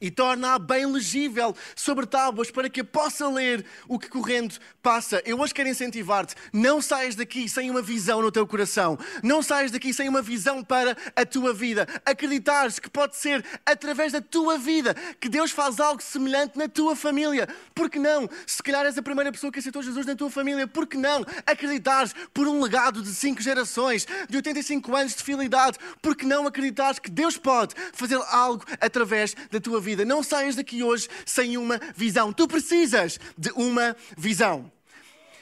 e 0.00 0.10
torna-a 0.10 0.58
bem 0.58 0.86
legível 0.86 1.54
sobre 1.74 2.06
tábuas 2.06 2.50
para 2.50 2.68
que 2.68 2.84
possa 2.84 3.28
ler 3.28 3.64
o 3.86 3.98
que 3.98 4.08
correndo 4.08 4.54
passa. 4.82 5.22
Eu 5.24 5.40
hoje 5.40 5.54
quero 5.54 5.68
incentivar-te. 5.68 6.34
Não 6.52 6.80
saias 6.80 7.14
daqui 7.14 7.48
sem 7.48 7.70
uma 7.70 7.82
visão 7.82 8.22
no 8.22 8.30
teu 8.30 8.46
coração. 8.46 8.98
Não 9.22 9.42
saias 9.42 9.70
daqui 9.70 9.92
sem 9.92 10.08
uma 10.08 10.22
visão 10.22 10.62
para 10.62 10.96
a 11.14 11.26
tua 11.26 11.52
vida. 11.52 11.86
Acreditares 12.04 12.78
que 12.78 12.88
pode 12.88 13.16
ser 13.16 13.44
através 13.66 14.12
da 14.12 14.20
tua 14.20 14.56
vida 14.56 14.94
que 15.20 15.28
Deus 15.28 15.50
faz 15.50 15.80
algo 15.80 16.02
semelhante 16.02 16.56
na 16.56 16.68
tua 16.68 16.94
família. 16.94 17.48
Por 17.74 17.90
que 17.90 17.98
não? 17.98 18.28
Se 18.46 18.62
calhar 18.62 18.86
és 18.86 18.96
a 18.96 19.02
primeira 19.02 19.32
pessoa 19.32 19.52
que 19.52 19.58
aceitou 19.58 19.82
Jesus 19.82 20.06
na 20.06 20.14
tua 20.14 20.30
família. 20.30 20.66
Por 20.66 20.86
que 20.86 20.96
não? 20.96 21.24
Acreditares 21.46 22.14
por 22.32 22.46
um 22.46 22.62
legado 22.62 23.02
de 23.02 23.12
cinco 23.12 23.42
gerações, 23.42 24.06
de 24.28 24.36
85 24.36 24.94
anos 24.94 25.14
de 25.14 25.22
fidelidade. 25.22 25.78
Por 26.00 26.16
que 26.16 26.24
não 26.24 26.46
acreditares 26.46 26.98
que 26.98 27.10
Deus 27.10 27.36
pode 27.36 27.74
fazer 27.92 28.20
algo 28.30 28.64
através 28.80 29.34
da 29.50 29.60
tua 29.60 29.80
vida? 29.80 29.87
Vida. 29.88 30.04
Não 30.04 30.22
saias 30.22 30.54
daqui 30.54 30.82
hoje 30.82 31.08
sem 31.24 31.56
uma 31.56 31.80
visão. 31.96 32.32
Tu 32.32 32.46
precisas 32.46 33.18
de 33.36 33.50
uma 33.52 33.96
visão. 34.16 34.70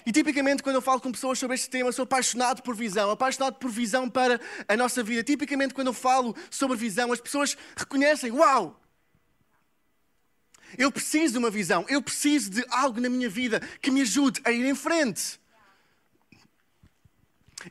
E 0.05 0.13
tipicamente, 0.13 0.63
quando 0.63 0.77
eu 0.77 0.83
falo 0.83 1.01
com 1.01 1.11
pessoas 1.11 1.37
sobre 1.37 1.57
este 1.57 1.69
tema, 1.69 1.91
sou 1.91 2.05
apaixonado 2.05 2.63
por 2.63 2.77
visão, 2.77 3.11
apaixonado 3.11 3.55
por 3.55 3.69
visão 3.69 4.09
para 4.09 4.41
a 4.69 4.77
nossa 4.77 5.03
vida. 5.03 5.25
Tipicamente, 5.25 5.75
quando 5.75 5.89
eu 5.89 5.93
falo 5.93 6.37
sobre 6.49 6.77
visão, 6.77 7.13
as 7.13 7.21
pessoas 7.21 7.57
reconhecem: 7.77 8.31
Uau! 8.31 8.81
Eu 10.79 10.93
preciso 10.93 11.33
de 11.33 11.39
uma 11.39 11.51
visão, 11.51 11.85
eu 11.89 12.01
preciso 12.01 12.51
de 12.51 12.65
algo 12.71 13.01
na 13.01 13.09
minha 13.09 13.29
vida 13.29 13.61
que 13.81 13.91
me 13.91 14.03
ajude 14.03 14.41
a 14.45 14.53
ir 14.53 14.65
em 14.65 14.75
frente. 14.75 15.41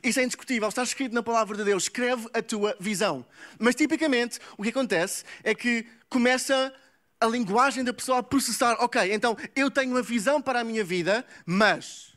Isso 0.02 0.20
é 0.20 0.24
indiscutível, 0.24 0.68
está 0.68 0.82
escrito 0.82 1.14
na 1.14 1.22
palavra 1.22 1.56
de 1.56 1.64
Deus: 1.64 1.84
escreve 1.84 2.28
a 2.32 2.42
tua 2.42 2.76
visão. 2.78 3.24
Mas 3.58 3.74
tipicamente, 3.74 4.38
o 4.56 4.62
que 4.62 4.70
acontece 4.70 5.24
é 5.42 5.54
que 5.54 5.86
começa 6.08 6.74
a 7.20 7.26
linguagem 7.26 7.82
da 7.84 7.92
pessoa 7.92 8.18
a 8.18 8.22
processar: 8.22 8.76
ok, 8.80 9.12
então 9.12 9.36
eu 9.54 9.70
tenho 9.70 9.92
uma 9.92 10.02
visão 10.02 10.40
para 10.40 10.60
a 10.60 10.64
minha 10.64 10.84
vida, 10.84 11.24
mas. 11.44 12.14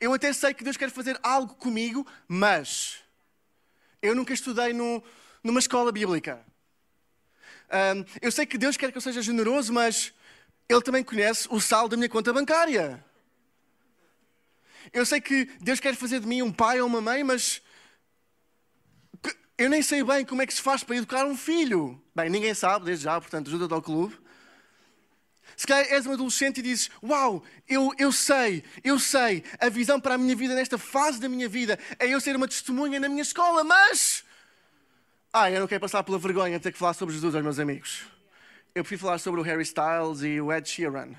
Eu 0.00 0.12
até 0.12 0.32
sei 0.32 0.52
que 0.52 0.64
Deus 0.64 0.76
quer 0.76 0.90
fazer 0.90 1.18
algo 1.22 1.54
comigo, 1.54 2.06
mas. 2.26 2.98
Eu 4.00 4.16
nunca 4.16 4.32
estudei 4.32 4.72
no, 4.72 5.02
numa 5.44 5.60
escola 5.60 5.92
bíblica. 5.92 6.44
Um, 7.72 8.04
eu 8.20 8.30
sei 8.30 8.44
que 8.44 8.58
Deus 8.58 8.76
quer 8.76 8.90
que 8.90 8.98
eu 8.98 9.02
seja 9.02 9.22
generoso, 9.22 9.72
mas 9.72 10.12
Ele 10.68 10.82
também 10.82 11.04
conhece 11.04 11.48
o 11.50 11.60
saldo 11.60 11.90
da 11.90 11.96
minha 11.96 12.08
conta 12.08 12.32
bancária. 12.32 13.02
Eu 14.92 15.06
sei 15.06 15.20
que 15.20 15.46
Deus 15.60 15.80
quer 15.80 15.94
fazer 15.94 16.20
de 16.20 16.26
mim 16.26 16.42
um 16.42 16.52
pai 16.52 16.80
ou 16.80 16.86
uma 16.86 17.00
mãe, 17.00 17.24
mas 17.24 17.62
eu 19.56 19.70
nem 19.70 19.80
sei 19.80 20.02
bem 20.02 20.24
como 20.24 20.42
é 20.42 20.46
que 20.46 20.52
se 20.52 20.60
faz 20.60 20.82
para 20.84 20.96
educar 20.96 21.24
um 21.24 21.36
filho. 21.36 22.02
Bem, 22.14 22.28
ninguém 22.28 22.52
sabe, 22.52 22.84
desde 22.84 23.04
já, 23.04 23.20
portanto, 23.20 23.48
ajuda-te 23.48 23.72
ao 23.72 23.80
clube. 23.80 24.18
Se 25.56 25.66
calhar 25.66 25.86
és 25.90 26.06
um 26.06 26.12
adolescente 26.12 26.58
e 26.58 26.62
dizes: 26.62 26.90
Uau, 27.02 27.42
eu, 27.68 27.92
eu 27.98 28.10
sei, 28.10 28.64
eu 28.82 28.98
sei, 28.98 29.44
a 29.58 29.68
visão 29.68 30.00
para 30.00 30.14
a 30.14 30.18
minha 30.18 30.34
vida, 30.34 30.54
nesta 30.54 30.78
fase 30.78 31.20
da 31.20 31.28
minha 31.28 31.48
vida, 31.48 31.78
é 31.98 32.08
eu 32.08 32.20
ser 32.20 32.36
uma 32.36 32.48
testemunha 32.48 32.98
na 32.98 33.08
minha 33.08 33.22
escola, 33.22 33.62
mas. 33.64 34.24
Ah, 35.32 35.50
eu 35.50 35.60
não 35.60 35.66
quero 35.66 35.80
passar 35.80 36.02
pela 36.02 36.18
vergonha 36.18 36.58
de 36.58 36.62
ter 36.62 36.72
que 36.72 36.78
falar 36.78 36.94
sobre 36.94 37.14
Jesus 37.14 37.34
aos 37.34 37.42
meus 37.42 37.58
amigos. 37.58 38.02
Eu 38.74 38.82
prefiro 38.82 39.02
falar 39.02 39.18
sobre 39.18 39.40
o 39.40 39.42
Harry 39.42 39.62
Styles 39.62 40.22
e 40.22 40.40
o 40.40 40.52
Ed 40.52 40.68
Sheeran. 40.68 41.14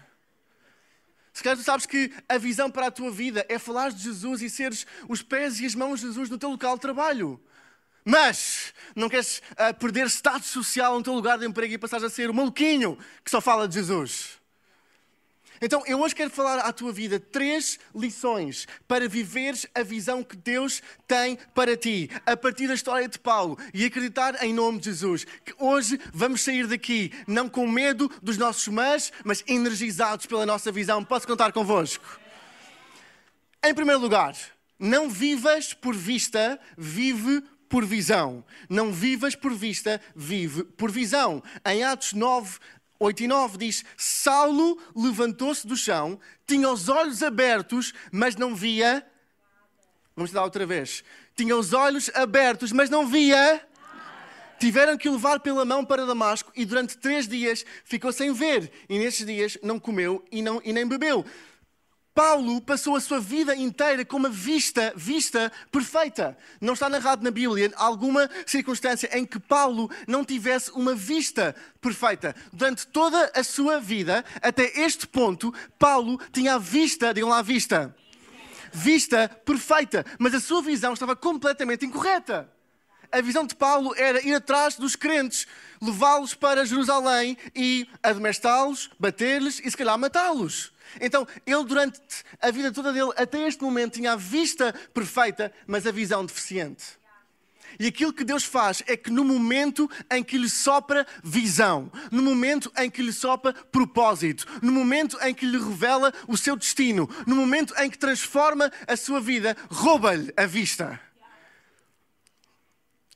Se 1.33 1.41
calhar 1.41 1.57
tu 1.57 1.63
sabes 1.63 1.85
que 1.85 2.11
a 2.29 2.37
visão 2.37 2.69
para 2.69 2.87
a 2.87 2.91
tua 2.91 3.09
vida 3.09 3.45
é 3.49 3.57
falar 3.57 3.91
de 3.91 4.03
Jesus 4.03 4.41
e 4.41 4.49
seres 4.49 4.85
os 5.09 5.23
pés 5.23 5.59
e 5.59 5.65
as 5.65 5.73
mãos 5.73 5.99
de 5.99 6.07
Jesus 6.07 6.29
no 6.29 6.37
teu 6.37 6.49
local 6.49 6.75
de 6.75 6.81
trabalho. 6.81 7.41
Mas 8.05 8.73
não 8.95 9.09
queres 9.09 9.41
uh, 9.51 9.73
perder 9.79 10.07
status 10.07 10.49
social 10.49 10.95
no 10.95 11.03
teu 11.03 11.13
lugar 11.13 11.39
de 11.39 11.45
emprego 11.45 11.73
e 11.73 11.77
passares 11.77 12.05
a 12.05 12.09
ser 12.09 12.29
o 12.29 12.33
maluquinho 12.33 12.97
que 13.23 13.31
só 13.31 13.41
fala 13.41 13.67
de 13.67 13.75
Jesus. 13.75 14.42
Então, 15.65 15.82
eu 15.86 16.01
hoje 16.01 16.13
quero 16.13 16.29
falar 16.29 16.60
à 16.60 16.74
tua 16.74 16.91
vida 16.91 17.22
três 17.22 17.79
lições 17.96 18.67
para 18.86 19.08
viveres 19.08 19.65
a 19.74 19.82
visão 19.82 20.22
que 20.22 20.36
Deus 20.36 20.84
tem 21.08 21.38
para 21.55 21.77
ti, 21.77 22.10
a 22.25 22.36
partir 22.36 22.67
da 22.67 22.74
história 22.74 23.08
de 23.08 23.17
Paulo, 23.17 23.58
e 23.74 23.86
acreditar 23.86 24.43
em 24.43 24.53
nome 24.53 24.79
de 24.79 24.88
Jesus. 24.88 25.24
Que 25.24 25.55
hoje 25.58 25.98
vamos 26.13 26.41
sair 26.41 26.67
daqui, 26.67 27.13
não 27.25 27.48
com 27.48 27.65
medo 27.65 28.12
dos 28.22 28.38
nossos 28.38 28.67
mas, 28.67 29.13
mas 29.24 29.41
energizados 29.48 30.25
pela 30.25 30.46
nossa 30.46 30.70
visão. 30.70 31.01
Posso 31.01 31.25
contar 31.25 31.53
convosco? 31.53 32.20
Em 33.63 33.74
primeiro 33.74 34.01
lugar, 34.01 34.36
não 34.77 35.10
vivas 35.10 35.74
por 35.74 35.96
vista, 35.96 36.60
vive 36.77 37.41
por 37.70 37.86
visão. 37.86 38.43
Não 38.70 38.91
vivas 38.91 39.34
por 39.34 39.53
vista, 39.53 40.01
vive 40.13 40.65
por 40.65 40.91
visão. 40.91 41.41
Em 41.65 41.86
Atos 41.86 42.12
9, 42.12 42.60
8 43.03 43.24
e 43.24 43.27
9 43.27 43.57
diz: 43.57 43.83
Saulo 43.98 44.81
levantou-se 44.95 45.67
do 45.67 45.75
chão, 45.75 46.17
tinha 46.48 46.69
os 46.69 46.88
olhos 46.88 47.22
abertos, 47.22 47.93
mas 48.12 48.36
não 48.38 48.55
via. 48.55 49.05
Vamos 50.15 50.31
dar 50.31 50.43
outra 50.43 50.65
vez. 50.65 51.03
Tinha 51.36 51.57
os 51.57 51.74
olhos 51.74 52.10
abertos, 52.13 52.72
mas 52.72 52.89
não 52.89 53.05
via. 53.05 53.62
Tiveram 54.60 54.98
que 54.98 55.10
o 55.10 55.13
levar 55.13 55.41
pela 55.41 55.65
mão 55.65 55.83
para 55.83 56.05
Damasco 56.05 56.50
e 56.55 56.63
durante 56.63 56.98
três 56.98 57.27
dias 57.27 57.65
ficou 57.83 58.13
sem 58.13 58.31
ver. 58.31 58.72
E 58.88 58.98
nesses 58.98 59.25
dias 59.25 59.57
não 59.62 59.79
comeu 59.79 60.24
e, 60.31 60.41
não, 60.41 60.62
e 60.63 60.72
nem 60.72 60.88
bebeu. 60.88 61.25
Paulo 62.13 62.62
passou 62.62 62.96
a 62.96 63.01
sua 63.01 63.20
vida 63.20 63.55
inteira 63.55 64.05
com 64.05 64.17
uma 64.17 64.29
vista, 64.29 64.93
vista 64.96 65.51
perfeita. 65.72 66.38
Não 66.62 66.74
está 66.74 66.88
narrado 66.88 67.24
na 67.24 67.32
Bíblia 67.32 67.72
alguma 67.75 68.29
circunstância 68.46 69.10
em 69.17 69.25
que 69.25 69.39
Paulo 69.39 69.89
não 70.08 70.24
tivesse 70.24 70.70
uma 70.72 70.93
vista 70.93 71.55
perfeita. 71.82 72.36
Durante 72.51 72.86
toda 72.88 73.32
a 73.34 73.43
sua 73.43 73.79
vida, 73.79 74.24
até 74.43 74.79
este 74.82 75.08
ponto, 75.08 75.51
Paulo 75.79 76.20
tinha 76.32 76.55
a 76.55 76.60
vista, 76.60 77.13
digam 77.13 77.29
lá, 77.29 77.39
a 77.39 77.43
vista. 77.43 77.96
Vista 78.72 79.27
perfeita. 79.43 80.05
Mas 80.20 80.36
a 80.36 80.39
sua 80.39 80.62
visão 80.62 80.93
estava 80.93 81.15
completamente 81.15 81.84
incorreta. 81.84 82.48
A 83.12 83.22
visão 83.22 83.46
de 83.46 83.55
Paulo 83.55 83.93
era 83.96 84.25
ir 84.25 84.34
atrás 84.34 84.75
dos 84.75 84.96
crentes, 84.96 85.46
levá-los 85.79 86.34
para 86.34 86.65
Jerusalém 86.65 87.38
e 87.55 87.88
admestá-los, 88.01 88.89
bater-lhes 89.00 89.60
e 89.63 89.70
se 89.70 89.77
calhar 89.77 89.98
matá-los. 90.00 90.72
Então, 91.00 91.27
ele, 91.45 91.63
durante 91.63 92.00
a 92.41 92.51
vida 92.51 92.71
toda 92.71 92.93
dele, 92.93 93.12
até 93.15 93.47
este 93.47 93.62
momento, 93.63 93.93
tinha 93.93 94.13
a 94.13 94.15
vista 94.15 94.73
perfeita, 94.93 95.51
mas 95.67 95.85
a 95.88 95.91
visão 95.91 96.25
deficiente. 96.25 96.83
E 97.79 97.88
aquilo 97.88 98.13
que 98.13 98.23
Deus 98.23 98.43
faz 98.43 98.83
é 98.85 98.95
que 98.95 99.09
no 99.09 99.23
momento 99.23 99.89
em 100.12 100.23
que 100.23 100.38
lhe 100.38 100.50
sopra 100.50 101.05
visão, 101.23 101.91
no 102.12 102.21
momento 102.21 102.71
em 102.77 102.89
que 102.89 103.01
lhe 103.01 103.13
sopra 103.13 103.53
propósito, 103.53 104.45
no 104.62 104.71
momento 104.71 105.17
em 105.21 105.33
que 105.33 105.45
lhe 105.45 105.57
revela 105.57 106.13
o 106.27 106.38
seu 106.38 106.55
destino, 106.55 107.09
no 107.25 107.35
momento 107.35 107.73
em 107.79 107.89
que 107.89 107.97
transforma 107.97 108.71
a 108.88 108.95
sua 108.95 109.19
vida, 109.19 109.57
rouba-lhe 109.69 110.31
a 110.38 110.45
vista. 110.45 111.00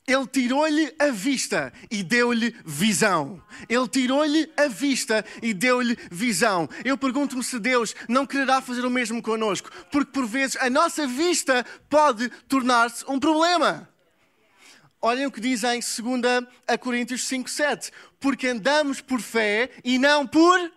Ele 0.07 0.25
tirou-lhe 0.25 0.95
a 0.97 1.07
vista 1.07 1.73
e 1.91 2.01
deu-lhe 2.01 2.55
visão. 2.65 3.43
Ele 3.67 3.87
tirou-lhe 3.89 4.49
a 4.55 4.67
vista 4.67 5.25
e 5.41 5.53
deu-lhe 5.53 5.97
visão. 6.09 6.69
Eu 6.85 6.97
pergunto-me 6.97 7.43
se 7.43 7.59
Deus 7.59 7.93
não 8.07 8.25
quererá 8.25 8.61
fazer 8.61 8.85
o 8.85 8.89
mesmo 8.89 9.21
conosco, 9.21 9.69
porque 9.91 10.13
por 10.13 10.25
vezes 10.25 10.55
a 10.61 10.69
nossa 10.69 11.05
vista 11.05 11.65
pode 11.89 12.29
tornar-se 12.47 13.03
um 13.05 13.19
problema. 13.19 13.89
Olhem 15.01 15.25
o 15.25 15.31
que 15.31 15.41
diz 15.41 15.63
em 15.63 15.79
2 15.79 16.79
Coríntios 16.79 17.27
5, 17.27 17.49
7. 17.49 17.91
Porque 18.19 18.47
andamos 18.47 19.01
por 19.01 19.19
fé 19.19 19.69
e 19.83 19.99
não 19.99 20.25
por 20.25 20.71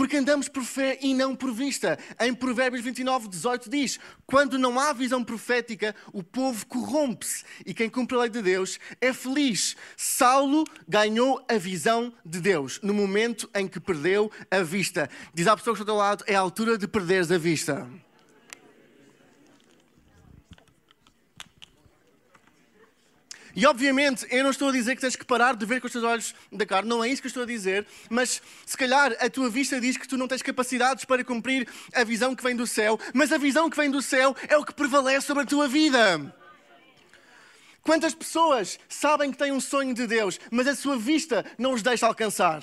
porque 0.00 0.16
andamos 0.16 0.48
por 0.48 0.64
fé 0.64 0.98
e 1.02 1.12
não 1.12 1.36
por 1.36 1.52
vista. 1.52 1.98
Em 2.18 2.32
Provérbios 2.32 2.82
29, 2.82 3.28
18 3.28 3.68
diz: 3.68 4.00
Quando 4.24 4.58
não 4.58 4.80
há 4.80 4.94
visão 4.94 5.22
profética, 5.22 5.94
o 6.10 6.22
povo 6.22 6.64
corrompe-se 6.64 7.44
e 7.66 7.74
quem 7.74 7.90
cumpre 7.90 8.16
a 8.16 8.20
lei 8.20 8.30
de 8.30 8.40
Deus 8.40 8.80
é 8.98 9.12
feliz. 9.12 9.76
Saulo 9.98 10.64
ganhou 10.88 11.44
a 11.46 11.58
visão 11.58 12.10
de 12.24 12.40
Deus 12.40 12.80
no 12.82 12.94
momento 12.94 13.46
em 13.54 13.68
que 13.68 13.78
perdeu 13.78 14.32
a 14.50 14.62
vista. 14.62 15.06
Diz 15.34 15.46
à 15.46 15.54
pessoa 15.54 15.76
que 15.76 15.82
está 15.82 15.92
ao 15.92 15.98
lado: 15.98 16.24
é 16.26 16.34
a 16.34 16.40
altura 16.40 16.78
de 16.78 16.88
perderes 16.88 17.30
a 17.30 17.36
vista. 17.36 17.86
E 23.54 23.66
obviamente 23.66 24.26
eu 24.30 24.42
não 24.42 24.50
estou 24.50 24.68
a 24.68 24.72
dizer 24.72 24.94
que 24.94 25.00
tens 25.00 25.16
que 25.16 25.24
parar 25.24 25.56
de 25.56 25.66
ver 25.66 25.80
com 25.80 25.86
os 25.86 25.92
teus 25.92 26.04
olhos 26.04 26.34
da 26.52 26.64
carne, 26.64 26.88
não 26.88 27.02
é 27.02 27.08
isso 27.08 27.20
que 27.20 27.26
eu 27.26 27.30
estou 27.30 27.42
a 27.42 27.46
dizer, 27.46 27.86
mas 28.08 28.40
se 28.64 28.76
calhar 28.76 29.16
a 29.20 29.28
tua 29.28 29.50
vista 29.50 29.80
diz 29.80 29.96
que 29.96 30.06
tu 30.06 30.16
não 30.16 30.28
tens 30.28 30.42
capacidades 30.42 31.04
para 31.04 31.24
cumprir 31.24 31.68
a 31.94 32.04
visão 32.04 32.34
que 32.34 32.42
vem 32.42 32.54
do 32.54 32.66
céu, 32.66 32.98
mas 33.12 33.32
a 33.32 33.38
visão 33.38 33.68
que 33.68 33.76
vem 33.76 33.90
do 33.90 34.00
céu 34.00 34.36
é 34.48 34.56
o 34.56 34.64
que 34.64 34.74
prevalece 34.74 35.26
sobre 35.26 35.42
a 35.42 35.46
tua 35.46 35.66
vida. 35.66 36.34
Quantas 37.82 38.14
pessoas 38.14 38.78
sabem 38.88 39.30
que 39.32 39.38
têm 39.38 39.52
um 39.52 39.60
sonho 39.60 39.94
de 39.94 40.06
Deus, 40.06 40.38
mas 40.50 40.66
a 40.66 40.74
sua 40.74 40.96
vista 40.96 41.44
não 41.58 41.72
os 41.72 41.82
deixa 41.82 42.06
alcançar? 42.06 42.62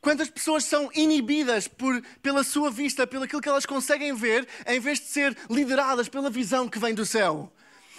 Quantas 0.00 0.28
pessoas 0.28 0.64
são 0.64 0.90
inibidas 0.94 1.66
por, 1.66 2.02
pela 2.20 2.44
sua 2.44 2.70
vista, 2.70 3.06
pelo 3.06 3.24
aquilo 3.24 3.40
que 3.40 3.48
elas 3.48 3.64
conseguem 3.64 4.14
ver, 4.14 4.46
em 4.66 4.78
vez 4.78 5.00
de 5.00 5.06
ser 5.06 5.34
lideradas 5.48 6.10
pela 6.10 6.28
visão 6.28 6.68
que 6.68 6.78
vem 6.78 6.94
do 6.94 7.06
céu? 7.06 7.50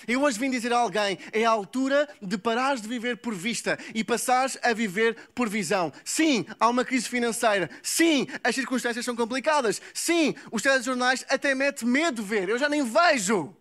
Eu 0.07 0.21
hoje 0.21 0.39
vim 0.39 0.49
dizer 0.49 0.71
a 0.73 0.77
alguém: 0.77 1.17
é 1.31 1.45
a 1.45 1.49
altura 1.49 2.07
de 2.21 2.37
parares 2.37 2.81
de 2.81 2.87
viver 2.87 3.17
por 3.17 3.33
vista 3.33 3.77
e 3.93 4.03
passares 4.03 4.57
a 4.61 4.73
viver 4.73 5.15
por 5.33 5.49
visão. 5.49 5.91
Sim, 6.03 6.45
há 6.59 6.69
uma 6.69 6.85
crise 6.85 7.07
financeira. 7.07 7.69
Sim, 7.81 8.27
as 8.43 8.55
circunstâncias 8.55 9.05
são 9.05 9.15
complicadas. 9.15 9.81
Sim, 9.93 10.35
os 10.51 10.61
telejornais 10.61 11.25
até 11.29 11.55
mete 11.55 11.85
medo 11.85 12.21
de 12.21 12.27
ver. 12.27 12.49
Eu 12.49 12.57
já 12.57 12.69
nem 12.69 12.83
vejo. 12.83 13.55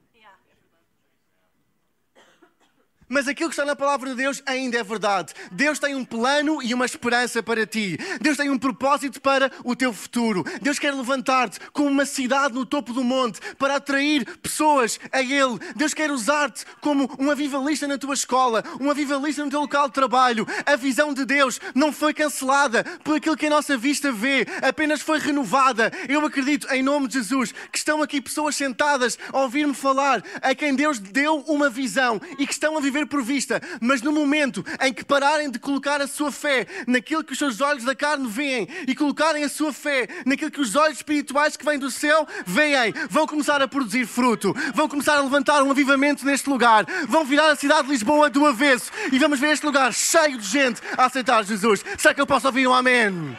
Mas 3.15 3.29
aquilo 3.29 3.49
que 3.49 3.55
está 3.55 3.65
na 3.65 3.77
palavra 3.77 4.11
de 4.11 4.17
Deus 4.17 4.43
ainda 4.45 4.77
é 4.77 4.83
verdade. 4.83 5.35
Deus 5.53 5.79
tem 5.79 5.95
um 5.95 6.05
plano 6.05 6.61
e 6.61 6.75
uma 6.75 6.85
esperança 6.85 7.41
para 7.45 7.65
ti. 7.65 7.97
Deus 8.21 8.37
tem 8.37 8.51
um 8.51 8.59
propósito 8.59 9.21
para 9.21 9.53
o 9.63 9.77
teu 9.77 9.93
futuro. 9.93 10.43
Deus 10.61 10.81
quer 10.81 10.93
levantar-te 10.93 11.61
como 11.73 11.89
uma 11.89 12.05
cidade 12.07 12.55
no 12.55 12.67
topo 12.67 12.93
do 12.93 13.05
monte 13.05 13.39
para 13.57 13.77
atrair 13.77 14.27
pessoas 14.39 14.99
a 15.13 15.23
Ele. 15.23 15.61
Deus 15.77 15.95
quer 15.95 16.11
usar-te 16.11 16.65
como 16.81 17.09
um 17.17 17.31
avivalista 17.31 17.87
na 17.87 17.97
tua 17.97 18.15
escola, 18.15 18.65
um 18.81 18.91
avivalista 18.91 19.45
no 19.45 19.51
teu 19.51 19.61
local 19.61 19.87
de 19.87 19.95
trabalho. 19.95 20.45
A 20.67 20.75
visão 20.75 21.15
de 21.15 21.25
Deus 21.25 21.61
não 21.73 21.93
foi 21.93 22.13
cancelada 22.13 22.83
por 23.05 23.19
aquilo 23.19 23.37
que 23.37 23.47
a 23.47 23.51
nossa 23.51 23.77
vista 23.77 24.11
vê, 24.11 24.45
apenas 24.61 25.01
foi 25.01 25.21
renovada. 25.21 25.93
Eu 26.09 26.27
acredito, 26.27 26.67
em 26.75 26.83
nome 26.83 27.07
de 27.07 27.15
Jesus, 27.15 27.55
que 27.71 27.79
estão 27.79 28.03
aqui 28.03 28.21
pessoas 28.21 28.57
sentadas 28.57 29.17
a 29.33 29.39
ouvir-me 29.39 29.73
falar, 29.73 30.21
a 30.43 30.53
quem 30.53 30.75
Deus 30.75 30.99
deu 30.99 31.45
uma 31.47 31.71
visão 31.71 32.21
e 32.41 32.45
que 32.45 32.53
estão 32.53 32.77
a 32.77 32.81
viver 32.81 33.04
viver 33.05 33.07
por 33.07 33.23
vista, 33.23 33.61
mas 33.81 34.03
no 34.03 34.13
momento 34.13 34.65
em 34.81 34.93
que 34.93 35.05
pararem 35.05 35.51
de 35.51 35.59
colocar 35.59 36.01
a 36.01 36.07
sua 36.07 36.33
fé 36.33 36.67
naquilo 36.87 37.23
que 37.23 37.33
os 37.33 37.39
seus 37.39 37.61
olhos 37.61 37.85
da 37.85 37.95
carne 37.95 38.27
veem 38.29 38.69
e 38.89 38.95
colocarem 38.95 39.45
a 39.45 39.49
sua 39.49 39.73
fé 39.73 40.09
naquilo 40.27 40.51
que 40.51 40.61
os 40.61 40.75
olhos 40.75 40.99
espirituais 40.99 41.57
que 41.57 41.65
vêm 41.65 41.79
do 41.79 41.91
céu 41.91 42.27
veem, 42.47 42.93
vão 43.09 43.27
começar 43.27 43.63
a 43.63 43.69
produzir 43.69 44.07
fruto, 44.07 44.55
vão 44.75 44.89
começar 44.89 45.17
a 45.17 45.23
levantar 45.23 45.63
um 45.63 45.71
avivamento 45.71 46.25
neste 46.25 46.49
lugar, 46.49 46.87
vão 47.09 47.25
virar 47.25 47.51
a 47.51 47.57
cidade 47.57 47.85
de 47.85 47.91
Lisboa 47.91 48.31
do 48.31 48.47
avesso 48.47 48.91
e 49.13 49.19
vamos 49.19 49.39
ver 49.39 49.53
este 49.53 49.67
lugar 49.67 49.93
cheio 49.93 50.39
de 50.39 50.47
gente 50.47 50.81
a 50.97 51.05
aceitar 51.07 51.45
Jesus. 51.45 51.85
Será 51.99 52.15
que 52.15 52.21
eu 52.21 52.27
posso 52.27 52.47
ouvir 52.47 52.67
um 52.67 52.75
amém? 52.75 53.37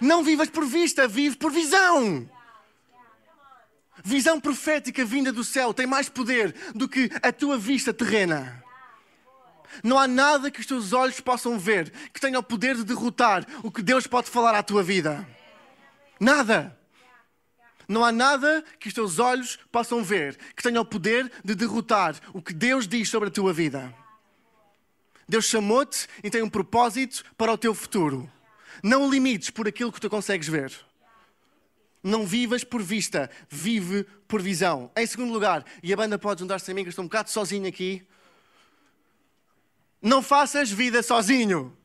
Não 0.00 0.22
vivas 0.22 0.48
por 0.48 0.64
vista, 0.64 1.06
vive 1.06 1.36
por 1.36 1.52
visão. 1.52 2.28
Visão 4.02 4.40
profética 4.40 5.04
vinda 5.04 5.32
do 5.32 5.44
céu 5.44 5.74
tem 5.74 5.86
mais 5.86 6.08
poder 6.08 6.54
do 6.74 6.88
que 6.88 7.10
a 7.22 7.30
tua 7.32 7.58
vista 7.58 7.92
terrena. 7.92 8.62
Não 9.82 9.98
há 9.98 10.06
nada 10.06 10.50
que 10.50 10.60
os 10.60 10.66
teus 10.66 10.92
olhos 10.92 11.20
possam 11.20 11.58
ver 11.58 11.90
que 12.12 12.20
tenha 12.20 12.38
o 12.38 12.42
poder 12.42 12.76
de 12.76 12.84
derrotar 12.84 13.46
o 13.62 13.70
que 13.70 13.82
Deus 13.82 14.06
pode 14.06 14.30
falar 14.30 14.54
à 14.54 14.62
tua 14.62 14.82
vida. 14.82 15.26
Nada. 16.18 16.76
Não 17.88 18.04
há 18.04 18.12
nada 18.12 18.64
que 18.78 18.88
os 18.88 18.94
teus 18.94 19.18
olhos 19.18 19.58
possam 19.72 20.02
ver 20.04 20.38
que 20.54 20.62
tenha 20.62 20.80
o 20.80 20.84
poder 20.84 21.30
de 21.44 21.54
derrotar 21.54 22.14
o 22.32 22.40
que 22.40 22.52
Deus 22.52 22.86
diz 22.86 23.08
sobre 23.08 23.28
a 23.28 23.32
tua 23.32 23.52
vida. 23.52 23.92
Deus 25.28 25.44
chamou-te 25.44 26.06
e 26.22 26.30
tem 26.30 26.42
um 26.42 26.48
propósito 26.48 27.24
para 27.36 27.52
o 27.52 27.58
teu 27.58 27.74
futuro. 27.74 28.30
Não 28.82 29.06
o 29.06 29.10
limites 29.10 29.50
por 29.50 29.66
aquilo 29.66 29.92
que 29.92 30.00
tu 30.00 30.10
consegues 30.10 30.48
ver. 30.48 30.72
Não 32.02 32.26
vivas 32.26 32.64
por 32.64 32.82
vista, 32.82 33.30
vive 33.48 34.04
por 34.26 34.40
visão. 34.40 34.90
Em 34.96 35.06
segundo 35.06 35.32
lugar, 35.32 35.64
e 35.82 35.92
a 35.92 35.96
banda 35.96 36.18
pode 36.18 36.40
juntar-se 36.40 36.70
a 36.70 36.74
mim, 36.74 36.82
que 36.82 36.88
estou 36.88 37.04
um 37.04 37.08
bocado 37.08 37.30
sozinho 37.30 37.68
aqui. 37.68 38.06
Não 40.02 40.22
faças 40.22 40.70
vida 40.70 41.02
sozinho. 41.02 41.76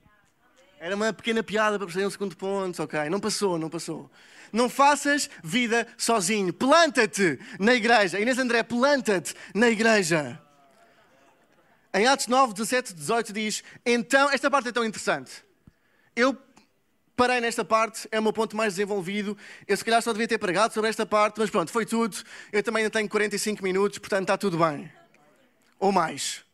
Era 0.80 0.96
uma 0.96 1.12
pequena 1.12 1.42
piada 1.42 1.78
para 1.78 1.86
perceber 1.88 2.06
um 2.06 2.12
segundo 2.12 2.38
ponto, 2.38 2.84
ok? 2.84 3.10
Não 3.10 3.20
passou, 3.20 3.58
não 3.58 3.70
passou. 3.70 4.10
Não 4.54 4.70
faças 4.70 5.30
vida 5.44 5.88
sozinho. 5.98 6.54
Planta-te 6.54 7.40
na 7.60 7.74
igreja. 7.74 8.20
Inês 8.20 8.38
André, 8.38 8.64
planta-te 8.64 9.34
na 9.54 9.70
igreja. 9.70 10.42
Em 11.94 12.08
Atos 12.08 12.28
9, 12.28 12.54
17, 12.54 12.94
18 12.94 13.34
diz: 13.34 13.64
Então, 13.86 14.30
esta 14.30 14.50
parte 14.50 14.70
é 14.70 14.72
tão 14.72 14.86
interessante. 14.86 15.32
Eu 16.16 16.38
parei 17.16 17.42
nesta 17.42 17.66
parte, 17.66 18.08
é 18.12 18.20
o 18.20 18.24
meu 18.24 18.32
ponto 18.32 18.56
mais 18.56 18.76
desenvolvido. 18.76 19.38
Eu 19.68 19.76
se 19.76 19.84
calhar 19.84 20.02
só 20.02 20.14
devia 20.14 20.28
ter 20.28 20.38
pregado 20.38 20.74
sobre 20.74 20.90
esta 20.90 21.06
parte, 21.06 21.40
mas 21.40 21.50
pronto, 21.50 21.72
foi 21.72 21.86
tudo. 21.86 22.16
Eu 22.52 22.62
também 22.62 22.84
ainda 22.84 22.92
tenho 22.92 23.10
45 23.10 23.64
minutos, 23.64 23.98
portanto 23.98 24.24
está 24.24 24.38
tudo 24.38 24.58
bem. 24.58 24.92
Ou 25.80 25.92
mais. 25.92 26.45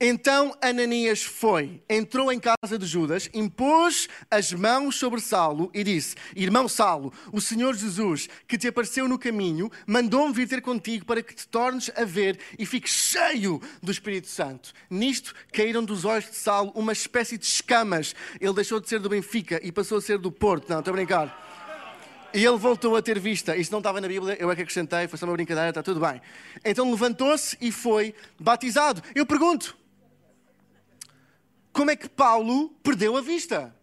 Então 0.00 0.56
Ananias 0.60 1.22
foi, 1.22 1.80
entrou 1.88 2.32
em 2.32 2.40
casa 2.40 2.76
de 2.76 2.84
Judas, 2.84 3.30
impôs 3.32 4.08
as 4.28 4.52
mãos 4.52 4.96
sobre 4.96 5.20
Saulo 5.20 5.70
e 5.72 5.84
disse: 5.84 6.16
Irmão 6.34 6.68
Saulo, 6.68 7.12
o 7.32 7.40
Senhor 7.40 7.74
Jesus, 7.76 8.28
que 8.48 8.58
te 8.58 8.66
apareceu 8.66 9.06
no 9.06 9.18
caminho, 9.18 9.70
mandou-me 9.86 10.34
vir 10.34 10.48
ter 10.48 10.60
contigo 10.60 11.04
para 11.04 11.22
que 11.22 11.34
te 11.34 11.46
tornes 11.46 11.90
a 11.94 12.04
ver 12.04 12.38
e 12.58 12.66
fiques 12.66 12.92
cheio 12.92 13.62
do 13.80 13.92
Espírito 13.92 14.26
Santo. 14.26 14.72
Nisto 14.90 15.32
caíram 15.52 15.84
dos 15.84 16.04
olhos 16.04 16.28
de 16.28 16.36
Saulo 16.36 16.72
uma 16.74 16.92
espécie 16.92 17.38
de 17.38 17.46
escamas. 17.46 18.16
Ele 18.40 18.52
deixou 18.52 18.80
de 18.80 18.88
ser 18.88 18.98
do 18.98 19.08
Benfica 19.08 19.60
e 19.62 19.70
passou 19.70 19.98
a 19.98 20.02
ser 20.02 20.18
do 20.18 20.32
Porto. 20.32 20.68
Não, 20.68 20.80
estou 20.80 20.92
a 20.92 20.96
brincar. 20.96 21.44
E 22.34 22.44
ele 22.44 22.58
voltou 22.58 22.96
a 22.96 23.00
ter 23.00 23.20
vista. 23.20 23.56
Isto 23.56 23.70
não 23.70 23.78
estava 23.78 24.00
na 24.00 24.08
Bíblia, 24.08 24.36
eu 24.40 24.50
é 24.50 24.56
que 24.56 24.62
acrescentei, 24.62 25.06
foi 25.06 25.16
só 25.16 25.24
uma 25.24 25.34
brincadeira, 25.34 25.68
está 25.68 25.84
tudo 25.84 26.00
bem. 26.00 26.20
Então 26.64 26.90
levantou-se 26.90 27.56
e 27.60 27.70
foi 27.70 28.12
batizado. 28.40 29.00
Eu 29.14 29.24
pergunto 29.24 29.83
como 31.74 31.90
é 31.90 31.96
que 31.96 32.08
Paulo 32.08 32.70
perdeu 32.84 33.16
a 33.16 33.20
vista? 33.20 33.74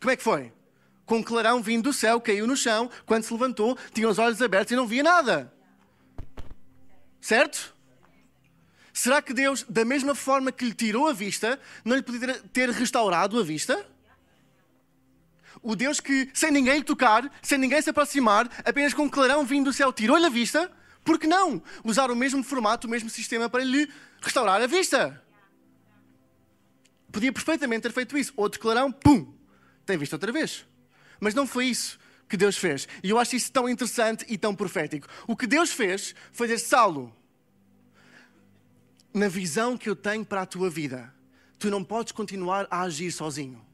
Como 0.00 0.10
é 0.10 0.16
que 0.16 0.22
foi? 0.22 0.50
Com 1.04 1.18
um 1.18 1.22
clarão 1.22 1.62
vindo 1.62 1.84
do 1.84 1.92
céu, 1.92 2.18
caiu 2.18 2.46
no 2.46 2.56
chão, 2.56 2.90
quando 3.04 3.24
se 3.24 3.32
levantou, 3.32 3.76
tinha 3.92 4.08
os 4.08 4.18
olhos 4.18 4.40
abertos 4.40 4.72
e 4.72 4.76
não 4.76 4.86
via 4.86 5.02
nada. 5.02 5.52
Certo? 7.20 7.76
Será 8.92 9.20
que 9.20 9.34
Deus, 9.34 9.64
da 9.68 9.84
mesma 9.84 10.14
forma 10.14 10.50
que 10.50 10.64
lhe 10.64 10.72
tirou 10.72 11.08
a 11.08 11.12
vista, 11.12 11.60
não 11.84 11.94
lhe 11.94 12.02
podia 12.02 12.40
ter 12.52 12.70
restaurado 12.70 13.38
a 13.38 13.42
vista? 13.42 13.86
O 15.62 15.76
Deus 15.76 16.00
que, 16.00 16.30
sem 16.32 16.50
ninguém 16.50 16.78
lhe 16.78 16.84
tocar, 16.84 17.30
sem 17.42 17.58
ninguém 17.58 17.82
se 17.82 17.90
aproximar, 17.90 18.50
apenas 18.64 18.94
com 18.94 19.02
um 19.02 19.10
clarão 19.10 19.44
vindo 19.44 19.66
do 19.66 19.72
céu, 19.74 19.92
tirou-lhe 19.92 20.24
a 20.24 20.30
vista? 20.30 20.72
Por 21.04 21.18
que 21.18 21.26
não 21.26 21.62
usar 21.84 22.10
o 22.10 22.16
mesmo 22.16 22.42
formato, 22.42 22.86
o 22.86 22.90
mesmo 22.90 23.10
sistema 23.10 23.48
para 23.48 23.62
lhe 23.62 23.90
restaurar 24.22 24.62
a 24.62 24.66
vista? 24.66 25.22
Podia 27.10 27.32
perfeitamente 27.32 27.82
ter 27.82 27.92
feito 27.92 28.16
isso. 28.16 28.32
Outro 28.36 28.60
clarão, 28.60 28.92
pum, 28.92 29.32
tem 29.86 29.96
visto 29.96 30.12
outra 30.12 30.30
vez. 30.30 30.66
Mas 31.18 31.34
não 31.34 31.46
foi 31.46 31.66
isso 31.66 31.98
que 32.28 32.36
Deus 32.36 32.56
fez. 32.56 32.86
E 33.02 33.10
eu 33.10 33.18
acho 33.18 33.34
isso 33.34 33.50
tão 33.50 33.68
interessante 33.68 34.24
e 34.28 34.36
tão 34.36 34.54
profético. 34.54 35.08
O 35.26 35.36
que 35.36 35.46
Deus 35.46 35.72
fez 35.72 36.14
foi 36.32 36.46
dizer: 36.46 36.58
Saulo, 36.60 37.14
na 39.12 39.28
visão 39.28 39.76
que 39.76 39.88
eu 39.88 39.96
tenho 39.96 40.24
para 40.24 40.42
a 40.42 40.46
tua 40.46 40.68
vida, 40.68 41.12
tu 41.58 41.70
não 41.70 41.82
podes 41.82 42.12
continuar 42.12 42.66
a 42.70 42.82
agir 42.82 43.10
sozinho. 43.10 43.66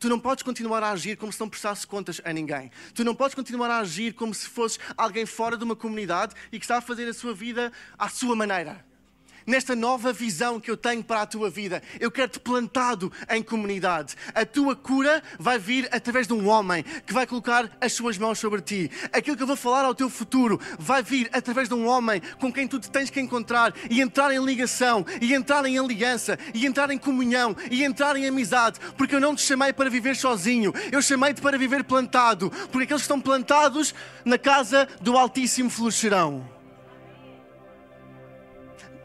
Tu 0.00 0.08
não 0.08 0.18
podes 0.18 0.44
continuar 0.44 0.80
a 0.82 0.90
agir 0.90 1.16
como 1.16 1.32
se 1.32 1.40
não 1.40 1.48
prestasse 1.48 1.84
contas 1.84 2.20
a 2.24 2.32
ninguém. 2.32 2.70
Tu 2.94 3.02
não 3.02 3.16
podes 3.16 3.34
continuar 3.34 3.68
a 3.68 3.80
agir 3.80 4.14
como 4.14 4.32
se 4.32 4.46
fosse 4.46 4.78
alguém 4.96 5.26
fora 5.26 5.56
de 5.56 5.64
uma 5.64 5.74
comunidade 5.74 6.36
e 6.52 6.58
que 6.58 6.64
está 6.64 6.78
a 6.78 6.80
fazer 6.80 7.08
a 7.08 7.12
sua 7.12 7.34
vida 7.34 7.72
à 7.98 8.08
sua 8.08 8.36
maneira 8.36 8.87
nesta 9.48 9.74
nova 9.74 10.12
visão 10.12 10.60
que 10.60 10.70
eu 10.70 10.76
tenho 10.76 11.02
para 11.02 11.22
a 11.22 11.26
tua 11.26 11.48
vida. 11.48 11.82
Eu 11.98 12.10
quero-te 12.10 12.38
plantado 12.38 13.10
em 13.30 13.42
comunidade. 13.42 14.14
A 14.34 14.44
tua 14.44 14.76
cura 14.76 15.22
vai 15.38 15.58
vir 15.58 15.88
através 15.90 16.26
de 16.28 16.34
um 16.34 16.46
homem 16.46 16.84
que 17.06 17.14
vai 17.14 17.26
colocar 17.26 17.68
as 17.80 17.94
suas 17.94 18.18
mãos 18.18 18.38
sobre 18.38 18.60
ti. 18.60 18.90
Aquilo 19.10 19.36
que 19.36 19.42
eu 19.42 19.46
vou 19.46 19.56
falar 19.56 19.86
ao 19.86 19.94
teu 19.94 20.10
futuro 20.10 20.60
vai 20.78 21.02
vir 21.02 21.30
através 21.32 21.68
de 21.68 21.74
um 21.74 21.88
homem 21.88 22.20
com 22.38 22.52
quem 22.52 22.68
tu 22.68 22.78
te 22.78 22.90
tens 22.90 23.08
que 23.08 23.20
encontrar 23.20 23.74
e 23.90 24.02
entrar 24.02 24.32
em 24.32 24.44
ligação, 24.44 25.04
e 25.20 25.32
entrar 25.32 25.64
em 25.64 25.78
aliança, 25.78 26.38
e 26.52 26.66
entrar 26.66 26.90
em 26.90 26.98
comunhão, 26.98 27.56
e 27.70 27.82
entrar 27.82 28.16
em 28.16 28.26
amizade, 28.26 28.78
porque 28.98 29.14
eu 29.14 29.20
não 29.20 29.34
te 29.34 29.42
chamei 29.42 29.72
para 29.72 29.88
viver 29.88 30.14
sozinho, 30.14 30.74
eu 30.92 31.00
chamei-te 31.00 31.40
para 31.40 31.56
viver 31.56 31.84
plantado, 31.84 32.50
porque 32.70 32.84
aqueles 32.84 33.02
que 33.02 33.04
estão 33.04 33.20
plantados 33.20 33.94
na 34.24 34.36
casa 34.36 34.86
do 35.00 35.16
Altíssimo 35.16 35.70
florescerão. 35.70 36.57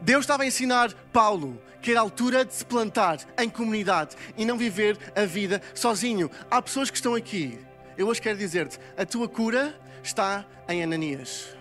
Deus 0.04 0.24
estava 0.24 0.42
a 0.42 0.46
ensinar 0.46 0.92
Paulo 1.10 1.58
que 1.80 1.90
era 1.90 2.00
a 2.00 2.02
altura 2.02 2.44
de 2.44 2.54
se 2.54 2.64
plantar 2.64 3.18
em 3.38 3.48
comunidade 3.48 4.16
e 4.36 4.44
não 4.44 4.58
viver 4.58 4.98
a 5.16 5.24
vida 5.24 5.62
sozinho. 5.74 6.30
Há 6.50 6.60
pessoas 6.60 6.90
que 6.90 6.96
estão 6.96 7.14
aqui. 7.14 7.58
Eu 7.96 8.08
hoje 8.08 8.20
quero 8.20 8.36
dizer-te: 8.36 8.78
a 8.98 9.06
tua 9.06 9.26
cura 9.26 9.74
está 10.02 10.44
em 10.68 10.82
Ananias. 10.82 11.56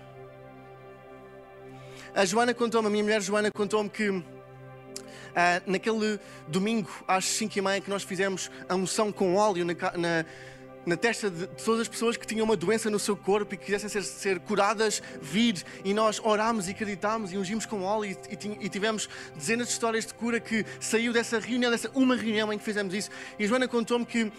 A 2.14 2.26
Joana 2.26 2.54
contou-me, 2.54 2.88
a 2.88 2.92
minha 2.92 3.04
mulher 3.04 3.22
Joana 3.22 3.50
contou-me 3.50 3.90
que 3.90 4.10
uh, 4.10 4.24
naquele 5.66 6.20
domingo 6.48 6.90
às 7.08 7.24
5 7.26 7.58
e 7.58 7.62
meia 7.62 7.82
que 7.82 7.90
nós 7.90 8.04
fizemos 8.04 8.52
a 8.68 8.76
unção 8.76 9.10
com 9.10 9.36
óleo 9.36 9.64
na, 9.64 9.74
na 9.98 10.26
na 10.86 10.98
testa 10.98 11.30
de 11.30 11.48
todas 11.48 11.82
as 11.82 11.88
pessoas 11.88 12.18
que 12.18 12.28
tinham 12.28 12.44
uma 12.44 12.56
doença 12.56 12.90
no 12.90 13.00
seu 13.00 13.16
corpo 13.16 13.54
e 13.54 13.58
que 13.58 13.66
quisessem 13.66 13.90
ser, 13.90 14.04
ser 14.04 14.40
curadas, 14.40 15.02
vir 15.22 15.64
e 15.84 15.94
nós 15.94 16.20
orámos 16.24 16.68
e 16.68 16.72
acreditámos 16.72 17.32
e 17.32 17.38
ungimos 17.38 17.66
com 17.66 17.84
óleo 17.84 18.12
e, 18.30 18.34
e, 18.34 18.66
e, 18.66 18.70
tivemos 18.70 19.10
dezenas 19.36 19.68
de 19.68 19.74
histórias 19.74 20.06
de 20.06 20.14
cura 20.14 20.40
que 20.40 20.66
saiu 20.80 21.14
dessa 21.14 21.40
reunião, 21.40 21.72
dessa 21.72 21.90
uma 21.94 22.16
reunião 22.16 22.52
em 22.52 22.58
que 22.58 22.64
fizemos 22.64 22.94
isso. 22.94 23.10
E 23.40 23.48
Joana 23.48 23.68
contou-me 23.68 24.06
que 24.06 24.24
uh, 24.24 24.32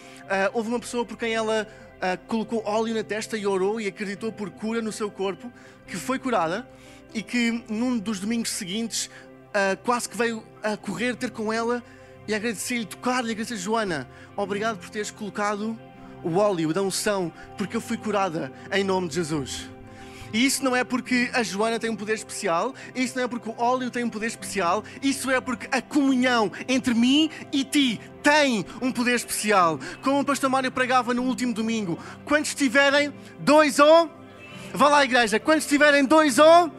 houve 0.53 0.69
uma 0.69 0.79
pessoa 0.79 1.03
por 1.03 1.17
quem 1.17 1.33
ela 1.33 1.67
uh, 1.95 2.27
colocou 2.27 2.63
óleo 2.65 2.93
na 2.93 3.03
testa 3.03 3.37
e 3.37 3.47
orou 3.47 3.81
e 3.81 3.87
acreditou 3.87 4.31
por 4.31 4.49
cura 4.51 4.81
no 4.81 4.91
seu 4.91 5.09
corpo, 5.09 5.51
que 5.87 5.95
foi 5.95 6.19
curada 6.19 6.67
e 7.13 7.23
que 7.23 7.63
num 7.69 7.97
dos 7.97 8.19
domingos 8.19 8.51
seguintes 8.51 9.07
uh, 9.07 9.77
quase 9.83 10.07
que 10.07 10.17
veio 10.17 10.43
a 10.61 10.77
correr 10.77 11.15
ter 11.15 11.31
com 11.31 11.51
ela 11.51 11.83
e 12.27 12.33
agradecer-lhe, 12.33 12.85
tocar-lhe, 12.85 13.31
agradecer 13.31 13.57
Joana, 13.57 14.07
obrigado 14.35 14.77
por 14.77 14.89
teres 14.89 15.11
colocado 15.11 15.77
o 16.25 16.37
óleo 16.37 16.73
da 16.73 16.81
unção, 16.81 17.31
porque 17.55 17.77
eu 17.77 17.81
fui 17.81 17.97
curada 17.97 18.51
em 18.71 18.83
nome 18.83 19.07
de 19.07 19.15
Jesus. 19.15 19.69
E 20.33 20.43
isso 20.43 20.63
não 20.63 20.75
é 20.75 20.83
porque 20.83 21.29
a 21.33 21.43
Joana 21.43 21.79
tem 21.79 21.89
um 21.89 21.95
poder 21.95 22.15
especial, 22.15 22.73
isso 22.95 23.15
não 23.15 23.23
é 23.23 23.27
porque 23.27 23.47
o 23.47 23.55
óleo 23.57 23.91
tem 23.91 24.03
um 24.03 24.09
poder 24.09 24.25
especial, 24.25 24.83
isso 25.01 25.29
é 25.29 25.39
porque 25.39 25.67
a 25.71 25.81
comunhão 25.81 26.51
entre 26.67 26.95
mim 26.95 27.29
e 27.53 27.63
ti 27.63 28.01
tem 28.23 28.65
um 28.81 28.91
poder 28.91 29.15
especial. 29.15 29.79
Como 30.01 30.19
o 30.19 30.25
pastor 30.25 30.49
Mário 30.49 30.71
pregava 30.71 31.13
no 31.13 31.21
último 31.21 31.53
domingo, 31.53 31.97
quando 32.25 32.45
estiverem 32.45 33.13
dois 33.39 33.77
ou. 33.77 34.09
Vá 34.73 34.89
lá, 34.89 35.05
igreja, 35.05 35.39
quando 35.39 35.59
estiverem 35.59 36.03
dois 36.03 36.39
ou 36.39 36.71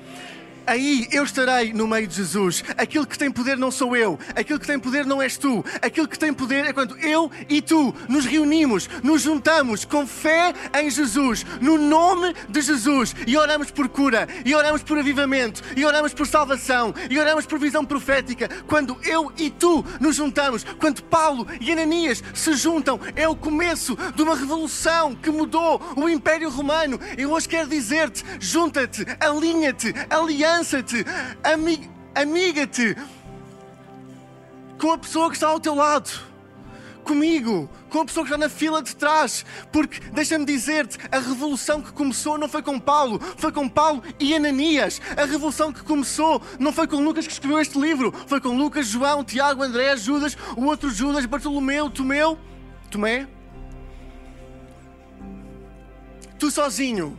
aí 0.66 1.08
eu 1.12 1.24
estarei 1.24 1.72
no 1.72 1.86
meio 1.86 2.06
de 2.06 2.16
Jesus. 2.16 2.64
Aquilo 2.76 3.06
que 3.06 3.18
tem 3.18 3.30
poder 3.30 3.56
não 3.56 3.70
sou 3.70 3.96
eu, 3.96 4.18
aquilo 4.34 4.58
que 4.58 4.66
tem 4.66 4.78
poder 4.78 5.06
não 5.06 5.22
és 5.22 5.36
tu, 5.36 5.64
aquilo 5.80 6.08
que 6.08 6.18
tem 6.18 6.32
poder 6.32 6.66
é 6.66 6.72
quando 6.72 6.98
eu 6.98 7.30
e 7.48 7.62
tu 7.62 7.94
nos 8.08 8.24
reunimos, 8.24 8.88
nos 9.02 9.22
juntamos 9.22 9.84
com 9.84 10.06
fé 10.06 10.52
em 10.74 10.90
Jesus, 10.90 11.46
no 11.60 11.78
nome 11.78 12.34
de 12.48 12.60
Jesus, 12.60 13.14
e 13.26 13.36
oramos 13.36 13.70
por 13.70 13.88
cura, 13.88 14.26
e 14.44 14.54
oramos 14.54 14.82
por 14.82 14.98
avivamento, 14.98 15.62
e 15.76 15.84
oramos 15.84 16.12
por 16.12 16.26
salvação, 16.26 16.94
e 17.08 17.18
oramos 17.18 17.46
por 17.46 17.58
visão 17.58 17.84
profética. 17.84 18.48
Quando 18.66 18.98
eu 19.04 19.32
e 19.38 19.50
tu 19.50 19.84
nos 20.00 20.16
juntamos, 20.16 20.64
quando 20.78 21.02
Paulo 21.04 21.46
e 21.60 21.70
Ananias 21.72 22.22
se 22.34 22.54
juntam, 22.54 22.98
é 23.14 23.28
o 23.28 23.36
começo 23.36 23.96
de 24.14 24.22
uma 24.22 24.34
revolução 24.34 25.14
que 25.14 25.30
mudou 25.30 25.80
o 25.96 26.08
Império 26.08 26.50
Romano. 26.50 26.98
E 27.16 27.24
hoje 27.24 27.48
quero 27.48 27.68
dizer-te: 27.68 28.24
junta-te, 28.40 29.04
alinha-te, 29.20 29.94
aliança 30.10 30.55
lança-te, 30.56 31.04
amiga-te 32.14 32.96
com 34.80 34.90
a 34.90 34.98
pessoa 34.98 35.28
que 35.28 35.36
está 35.36 35.48
ao 35.48 35.60
teu 35.60 35.74
lado, 35.74 36.10
comigo, 37.04 37.68
com 37.90 38.00
a 38.00 38.04
pessoa 38.06 38.24
que 38.24 38.32
está 38.32 38.42
na 38.42 38.48
fila 38.48 38.82
de 38.82 38.96
trás, 38.96 39.44
porque 39.70 40.00
deixa-me 40.12 40.46
dizer-te, 40.46 40.98
a 41.12 41.18
revolução 41.18 41.82
que 41.82 41.92
começou 41.92 42.38
não 42.38 42.48
foi 42.48 42.62
com 42.62 42.80
Paulo, 42.80 43.20
foi 43.36 43.52
com 43.52 43.68
Paulo 43.68 44.02
e 44.18 44.34
Ananias. 44.34 45.00
A 45.14 45.26
revolução 45.26 45.72
que 45.72 45.82
começou 45.82 46.40
não 46.58 46.72
foi 46.72 46.86
com 46.86 47.04
Lucas 47.04 47.26
que 47.26 47.32
escreveu 47.34 47.60
este 47.60 47.78
livro, 47.78 48.12
foi 48.26 48.40
com 48.40 48.56
Lucas, 48.56 48.86
João, 48.86 49.22
Tiago, 49.22 49.62
André, 49.62 49.94
Judas, 49.98 50.36
o 50.56 50.64
outro 50.64 50.90
Judas, 50.90 51.26
Bartolomeu, 51.26 51.90
Tomeu, 51.90 52.38
Tomé. 52.90 53.28
Tu 56.38 56.50
sozinho 56.50 57.18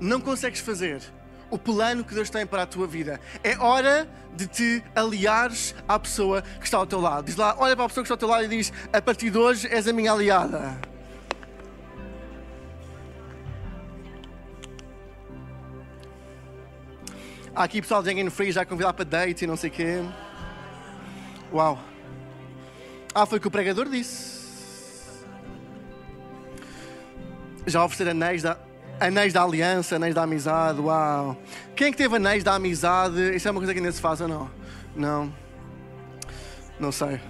não 0.00 0.20
consegues 0.20 0.60
fazer 0.60 1.15
o 1.50 1.58
plano 1.58 2.04
que 2.04 2.14
Deus 2.14 2.30
tem 2.30 2.46
para 2.46 2.62
a 2.62 2.66
tua 2.66 2.86
vida. 2.86 3.20
É 3.42 3.56
hora 3.58 4.08
de 4.34 4.46
te 4.46 4.84
aliares 4.94 5.74
à 5.88 5.98
pessoa 5.98 6.42
que 6.42 6.64
está 6.64 6.78
ao 6.78 6.86
teu 6.86 7.00
lado. 7.00 7.24
Diz 7.24 7.36
lá, 7.36 7.54
olha 7.58 7.74
para 7.74 7.84
a 7.86 7.88
pessoa 7.88 8.02
que 8.02 8.06
está 8.06 8.14
ao 8.14 8.18
teu 8.18 8.28
lado 8.28 8.44
e 8.44 8.48
diz: 8.48 8.72
A 8.92 9.00
partir 9.00 9.30
de 9.30 9.38
hoje 9.38 9.66
és 9.68 9.86
a 9.88 9.92
minha 9.92 10.12
aliada. 10.12 10.78
Há 17.54 17.64
aqui 17.64 17.80
pessoal 17.80 18.02
de 18.02 18.10
Hanging 18.10 18.28
Free 18.28 18.52
já 18.52 18.62
a 18.62 18.66
convidar 18.66 18.92
para 18.92 19.04
date 19.06 19.44
e 19.44 19.46
não 19.46 19.56
sei 19.56 19.70
o 19.70 19.72
quê. 19.72 20.02
Uau. 21.50 21.78
Ah, 23.14 23.24
foi 23.24 23.38
o 23.38 23.40
que 23.40 23.48
o 23.48 23.50
pregador 23.50 23.88
disse. 23.88 25.24
Já 27.66 27.82
oferecer 27.82 28.10
anéis 28.10 28.42
da 28.42 28.58
Anéis 28.98 29.32
da 29.32 29.42
aliança, 29.42 29.96
anéis 29.96 30.14
da 30.14 30.22
amizade, 30.22 30.80
uau. 30.80 31.36
Quem 31.74 31.88
é 31.88 31.90
que 31.90 31.96
teve 31.96 32.16
anéis 32.16 32.42
da 32.42 32.54
amizade? 32.54 33.36
Isso 33.36 33.46
é 33.46 33.50
uma 33.50 33.60
coisa 33.60 33.74
que 33.74 33.78
ainda 33.78 33.92
se 33.92 34.00
faz 34.00 34.20
ou 34.20 34.28
não? 34.28 34.50
Não. 34.94 35.34
Não 36.80 36.90
sei. 36.90 37.20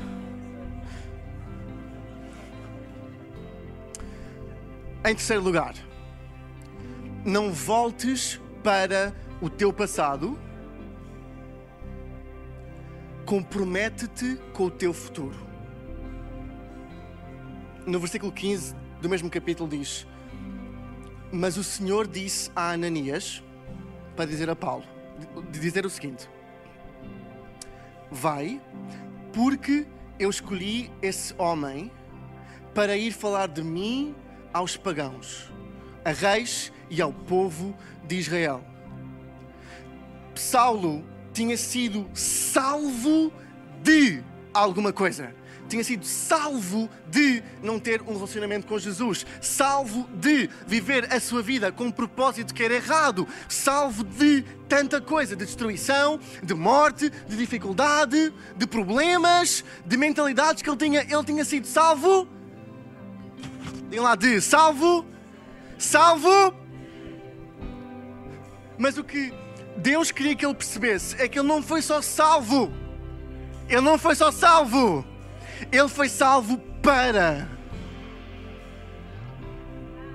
Em 5.04 5.14
terceiro 5.14 5.42
lugar, 5.42 5.74
não 7.24 7.52
voltes 7.52 8.40
para 8.62 9.12
o 9.40 9.50
teu 9.50 9.72
passado. 9.72 10.38
Compromete-te 13.24 14.36
com 14.52 14.66
o 14.66 14.70
teu 14.70 14.92
futuro. 14.92 15.36
No 17.84 17.98
versículo 17.98 18.30
15 18.30 18.74
do 19.00 19.08
mesmo 19.08 19.28
capítulo 19.28 19.68
diz: 19.68 20.06
mas 21.36 21.56
o 21.56 21.64
Senhor 21.64 22.06
disse 22.06 22.50
a 22.56 22.72
Ananias 22.72 23.42
para 24.16 24.24
dizer 24.24 24.48
a 24.48 24.56
Paulo, 24.56 24.84
de 25.50 25.60
dizer 25.60 25.84
o 25.84 25.90
seguinte: 25.90 26.28
Vai, 28.10 28.60
porque 29.32 29.86
eu 30.18 30.30
escolhi 30.30 30.90
esse 31.02 31.34
homem 31.36 31.92
para 32.74 32.96
ir 32.96 33.12
falar 33.12 33.48
de 33.48 33.62
mim 33.62 34.14
aos 34.52 34.76
pagãos, 34.76 35.52
a 36.04 36.10
reis 36.10 36.72
e 36.88 37.00
ao 37.02 37.12
povo 37.12 37.76
de 38.04 38.16
Israel. 38.16 38.64
Saulo 40.34 41.04
tinha 41.32 41.56
sido 41.56 42.08
salvo 42.14 43.32
de 43.82 44.22
alguma 44.52 44.92
coisa 44.92 45.34
tinha 45.66 45.84
sido 45.84 46.04
salvo 46.04 46.88
de 47.08 47.42
não 47.62 47.78
ter 47.78 48.00
um 48.02 48.14
relacionamento 48.14 48.66
com 48.66 48.78
Jesus, 48.78 49.26
salvo 49.40 50.08
de 50.14 50.48
viver 50.66 51.12
a 51.12 51.20
sua 51.20 51.42
vida 51.42 51.70
com 51.72 51.84
um 51.84 51.90
propósito 51.90 52.54
que 52.54 52.62
era 52.62 52.74
errado, 52.74 53.26
salvo 53.48 54.04
de 54.04 54.42
tanta 54.68 55.00
coisa, 55.00 55.36
de 55.36 55.44
destruição, 55.44 56.18
de 56.42 56.54
morte, 56.54 57.10
de 57.10 57.36
dificuldade, 57.36 58.32
de 58.56 58.66
problemas, 58.66 59.64
de 59.84 59.96
mentalidades 59.96 60.62
que 60.62 60.70
ele 60.70 60.76
tinha. 60.76 61.00
Ele 61.02 61.24
tinha 61.24 61.44
sido 61.44 61.66
salvo. 61.66 62.28
Digam 63.88 64.04
lá 64.04 64.14
de 64.14 64.40
salvo, 64.40 65.04
salvo. 65.78 66.54
Mas 68.78 68.98
o 68.98 69.04
que 69.04 69.32
Deus 69.76 70.10
queria 70.10 70.34
que 70.34 70.44
ele 70.44 70.54
percebesse 70.54 71.20
é 71.20 71.28
que 71.28 71.38
ele 71.38 71.48
não 71.48 71.62
foi 71.62 71.82
só 71.82 72.02
salvo. 72.02 72.72
Ele 73.68 73.80
não 73.80 73.98
foi 73.98 74.14
só 74.14 74.30
salvo 74.30 75.15
ele 75.70 75.88
foi 75.88 76.08
salvo 76.08 76.58
para. 76.82 77.48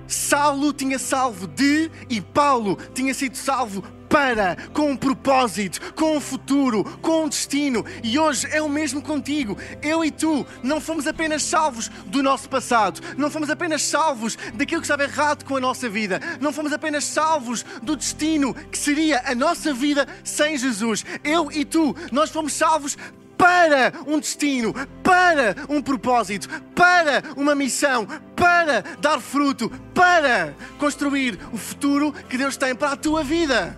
Saulo 0.08 0.74
tinha 0.74 1.00
salvo 1.00 1.48
de 1.48 1.90
e 2.10 2.20
Paulo 2.20 2.78
tinha 2.94 3.14
sido 3.14 3.38
salvo 3.38 3.82
para, 4.12 4.58
com 4.74 4.92
um 4.92 4.98
propósito, 4.98 5.94
com 5.94 6.18
um 6.18 6.20
futuro, 6.20 6.84
com 7.02 7.24
um 7.24 7.30
destino. 7.30 7.86
E 8.04 8.20
hoje 8.20 8.46
é 8.52 8.62
o 8.62 8.68
mesmo 8.68 9.02
contigo. 9.02 9.58
Eu 9.82 10.04
e 10.04 10.12
tu 10.12 10.46
não 10.62 10.82
fomos 10.82 11.08
apenas 11.08 11.44
salvos 11.44 11.90
do 12.08 12.22
nosso 12.22 12.50
passado, 12.50 13.02
não 13.18 13.32
fomos 13.32 13.50
apenas 13.50 13.82
salvos 13.84 14.38
daquilo 14.54 14.82
que 14.82 14.86
estava 14.86 15.04
errado 15.04 15.46
com 15.46 15.56
a 15.56 15.62
nossa 15.62 15.90
vida, 15.90 16.20
não 16.42 16.52
fomos 16.52 16.74
apenas 16.74 17.06
salvos 17.06 17.64
do 17.82 17.96
destino 17.96 18.54
que 18.54 18.78
seria 18.78 19.24
a 19.26 19.34
nossa 19.34 19.74
vida 19.74 20.06
sem 20.26 20.58
Jesus. 20.58 21.06
Eu 21.24 21.50
e 21.50 21.64
tu, 21.64 21.96
nós 22.12 22.30
fomos 22.30 22.52
salvos 22.52 22.98
para 23.42 23.92
um 24.06 24.20
destino, 24.20 24.72
para 25.02 25.56
um 25.68 25.82
propósito, 25.82 26.48
para 26.76 27.24
uma 27.36 27.56
missão, 27.56 28.06
para 28.36 28.82
dar 29.00 29.20
fruto, 29.20 29.68
para 29.96 30.54
construir 30.78 31.40
o 31.52 31.58
futuro 31.58 32.14
que 32.30 32.38
Deus 32.38 32.56
tem 32.56 32.76
para 32.76 32.92
a 32.92 32.96
tua 32.96 33.24
vida. 33.24 33.76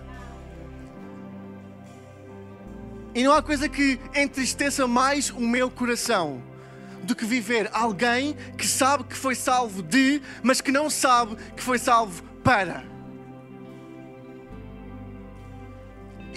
E 3.14 3.22
não 3.24 3.32
há 3.32 3.40
coisa 3.40 3.66
que 3.66 3.98
entristeça 4.14 4.86
mais 4.86 5.30
o 5.30 5.40
meu 5.40 5.70
coração 5.70 6.42
do 7.02 7.16
que 7.16 7.24
viver 7.24 7.70
alguém 7.72 8.36
que 8.58 8.66
sabe 8.66 9.04
que 9.04 9.16
foi 9.16 9.34
salvo 9.34 9.82
de, 9.82 10.20
mas 10.42 10.60
que 10.60 10.70
não 10.70 10.90
sabe 10.90 11.36
que 11.56 11.62
foi 11.62 11.78
salvo 11.78 12.22
para. 12.42 12.93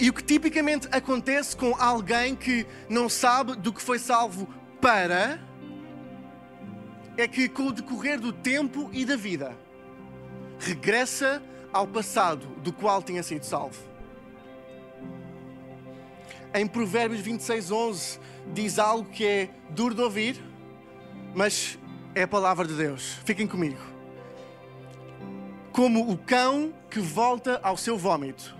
E 0.00 0.08
o 0.08 0.12
que 0.12 0.22
tipicamente 0.22 0.88
acontece 0.92 1.56
com 1.56 1.74
alguém 1.74 2.36
que 2.36 2.64
não 2.88 3.08
sabe 3.08 3.56
do 3.56 3.72
que 3.72 3.82
foi 3.82 3.98
salvo 3.98 4.48
para 4.80 5.40
é 7.16 7.26
que, 7.26 7.48
com 7.48 7.66
o 7.66 7.72
decorrer 7.72 8.20
do 8.20 8.32
tempo 8.32 8.88
e 8.92 9.04
da 9.04 9.16
vida, 9.16 9.58
regressa 10.60 11.42
ao 11.72 11.86
passado 11.86 12.46
do 12.62 12.72
qual 12.72 13.02
tinha 13.02 13.24
sido 13.24 13.42
salvo. 13.44 13.88
Em 16.54 16.66
Provérbios 16.66 17.20
26, 17.20 17.70
11, 17.72 18.20
diz 18.54 18.78
algo 18.78 19.10
que 19.10 19.26
é 19.26 19.50
duro 19.70 19.96
de 19.96 20.00
ouvir, 20.00 20.42
mas 21.34 21.76
é 22.14 22.22
a 22.22 22.28
palavra 22.28 22.66
de 22.66 22.74
Deus. 22.74 23.18
Fiquem 23.24 23.48
comigo. 23.48 23.80
Como 25.72 26.08
o 26.10 26.16
cão 26.16 26.72
que 26.88 27.00
volta 27.00 27.60
ao 27.62 27.76
seu 27.76 27.98
vômito, 27.98 28.57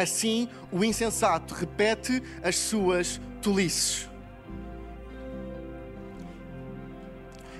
assim 0.00 0.48
o 0.70 0.84
insensato 0.84 1.54
repete 1.54 2.22
as 2.42 2.56
suas 2.56 3.20
tolices. 3.40 4.08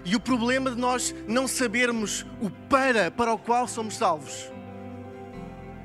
E 0.05 0.17
o 0.17 0.21
problema 0.21 0.71
de 0.71 0.77
nós 0.77 1.15
não 1.29 1.47
sabermos 1.47 2.25
o 2.41 2.51
para 2.69 3.11
para 3.11 3.33
o 3.33 3.39
qual 3.39 3.69
somos 3.69 3.97
salvos 3.97 4.51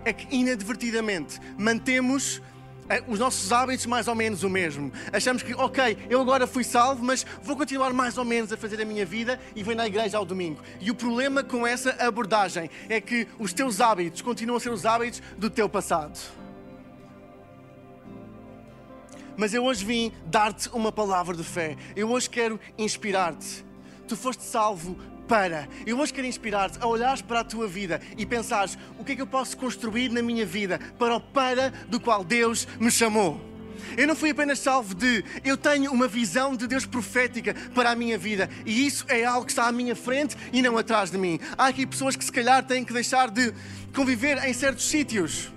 é 0.06 0.14
que 0.14 0.34
inadvertidamente 0.34 1.40
mantemos 1.58 2.42
eh, 2.88 3.04
os 3.08 3.18
nossos 3.18 3.52
hábitos 3.52 3.88
mais 3.88 4.08
ou 4.08 4.14
menos 4.14 4.44
o 4.44 4.50
mesmo. 4.50 4.92
Achamos 5.12 5.42
que, 5.42 5.54
ok, 5.56 5.98
eu 6.10 6.22
agora 6.22 6.46
fui 6.46 6.64
salvo, 6.64 7.04
mas 7.04 7.26
vou 7.42 7.58
continuar 7.58 7.92
mais 7.92 8.18
ou 8.18 8.24
menos 8.24 8.54
a 8.54 8.58
fazer 8.58 8.80
a 8.80 8.86
minha 8.86 9.06
vida 9.06 9.40
e 9.56 9.64
vou 9.64 9.76
na 9.76 9.88
igreja 9.88 10.18
ao 10.18 10.26
domingo. 10.26 10.62
E 10.80 10.92
o 10.92 10.96
problema 10.96 11.44
com 11.44 11.66
essa 11.66 11.92
abordagem 12.00 12.70
é 12.88 13.02
que 13.02 13.28
os 13.40 13.52
teus 13.52 13.82
hábitos 13.82 14.22
continuam 14.22 14.58
a 14.58 14.60
ser 14.60 14.72
os 14.72 14.86
hábitos 14.86 15.22
do 15.38 15.50
teu 15.50 15.68
passado. 15.68 16.45
Mas 19.38 19.54
eu 19.54 19.64
hoje 19.64 19.84
vim 19.84 20.12
dar-te 20.28 20.70
uma 20.70 20.92
palavra 20.92 21.36
de 21.36 21.44
fé. 21.44 21.76
Eu 21.96 22.10
hoje 22.12 22.30
quero 22.30 22.60
inspirar-te. 22.78 23.66
Tu 24.08 24.16
foste 24.16 24.44
salvo 24.44 24.98
para. 25.28 25.68
Eu 25.86 26.00
hoje 26.00 26.14
quero 26.14 26.28
inspirar-te 26.28 26.78
a 26.80 26.88
olhares 26.88 27.22
para 27.22 27.42
a 27.42 27.44
tua 27.44 27.68
vida 27.68 28.00
e 28.18 28.26
pensares 28.26 28.78
o 29.00 29.04
que 29.04 29.14
é 29.14 29.16
que 29.16 29.22
eu 29.22 29.28
posso 29.28 29.58
construir 29.58 30.10
na 30.10 30.22
minha 30.22 30.46
vida 30.46 30.80
para 30.98 31.16
o 31.16 31.20
para 31.20 31.70
do 31.90 32.00
qual 32.00 32.24
Deus 32.24 32.68
me 32.80 32.92
chamou. 32.92 33.42
Eu 33.98 34.08
não 34.08 34.16
fui 34.16 34.32
apenas 34.32 34.60
salvo 34.60 34.96
de, 34.96 35.24
eu 35.44 35.58
tenho 35.58 35.92
uma 35.92 36.08
visão 36.08 36.56
de 36.56 36.68
Deus 36.68 36.86
profética 36.86 37.54
para 37.74 37.92
a 37.92 37.96
minha 37.96 38.18
vida 38.18 38.50
e 38.66 38.86
isso 38.86 39.06
é 39.08 39.24
algo 39.24 39.46
que 39.46 39.52
está 39.52 39.68
à 39.68 39.72
minha 39.72 39.96
frente 39.96 40.36
e 40.52 40.62
não 40.62 40.78
atrás 40.78 41.12
de 41.12 41.18
mim. 41.18 41.40
Há 41.58 41.68
aqui 41.68 41.86
pessoas 41.86 42.16
que 42.16 42.26
se 42.26 42.32
calhar 42.32 42.64
têm 42.66 42.84
que 42.84 42.94
deixar 42.94 43.30
de 43.30 43.54
conviver 43.94 44.44
em 44.46 44.54
certos 44.54 44.86
sítios 44.86 45.55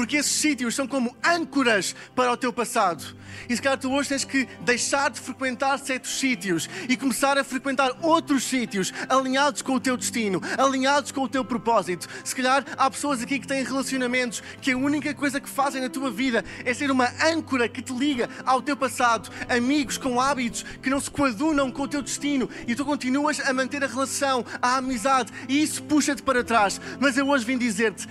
porque 0.00 0.16
esses 0.16 0.32
sítios 0.32 0.74
são 0.74 0.88
como 0.88 1.14
âncoras 1.22 1.94
para 2.14 2.32
o 2.32 2.36
teu 2.36 2.50
passado. 2.50 3.04
E 3.50 3.54
se 3.54 3.60
calhar 3.60 3.78
tu 3.78 3.92
hoje 3.92 4.08
tens 4.08 4.24
que 4.24 4.48
deixar 4.62 5.10
de 5.10 5.20
frequentar 5.20 5.78
certos 5.78 6.18
sítios 6.18 6.70
e 6.88 6.96
começar 6.96 7.36
a 7.36 7.44
frequentar 7.44 7.92
outros 8.00 8.44
sítios 8.44 8.94
alinhados 9.10 9.60
com 9.60 9.74
o 9.74 9.80
teu 9.80 9.98
destino, 9.98 10.40
alinhados 10.56 11.12
com 11.12 11.20
o 11.20 11.28
teu 11.28 11.44
propósito. 11.44 12.08
Se 12.24 12.34
calhar 12.34 12.64
há 12.78 12.90
pessoas 12.90 13.22
aqui 13.22 13.38
que 13.38 13.46
têm 13.46 13.62
relacionamentos 13.62 14.42
que 14.62 14.70
a 14.72 14.76
única 14.78 15.12
coisa 15.12 15.38
que 15.38 15.50
fazem 15.50 15.82
na 15.82 15.90
tua 15.90 16.10
vida 16.10 16.42
é 16.64 16.72
ser 16.72 16.90
uma 16.90 17.12
âncora 17.22 17.68
que 17.68 17.82
te 17.82 17.92
liga 17.92 18.30
ao 18.46 18.62
teu 18.62 18.78
passado, 18.78 19.30
amigos 19.50 19.98
com 19.98 20.18
hábitos 20.18 20.62
que 20.82 20.88
não 20.88 20.98
se 20.98 21.10
coadunam 21.10 21.70
com 21.70 21.82
o 21.82 21.88
teu 21.88 22.00
destino 22.00 22.48
e 22.66 22.74
tu 22.74 22.86
continuas 22.86 23.38
a 23.38 23.52
manter 23.52 23.84
a 23.84 23.86
relação, 23.86 24.46
a 24.62 24.78
amizade 24.78 25.30
e 25.46 25.62
isso 25.62 25.82
puxa-te 25.82 26.22
para 26.22 26.42
trás. 26.42 26.80
Mas 26.98 27.18
eu 27.18 27.28
hoje 27.28 27.44
vim 27.44 27.58
dizer-te 27.58 28.08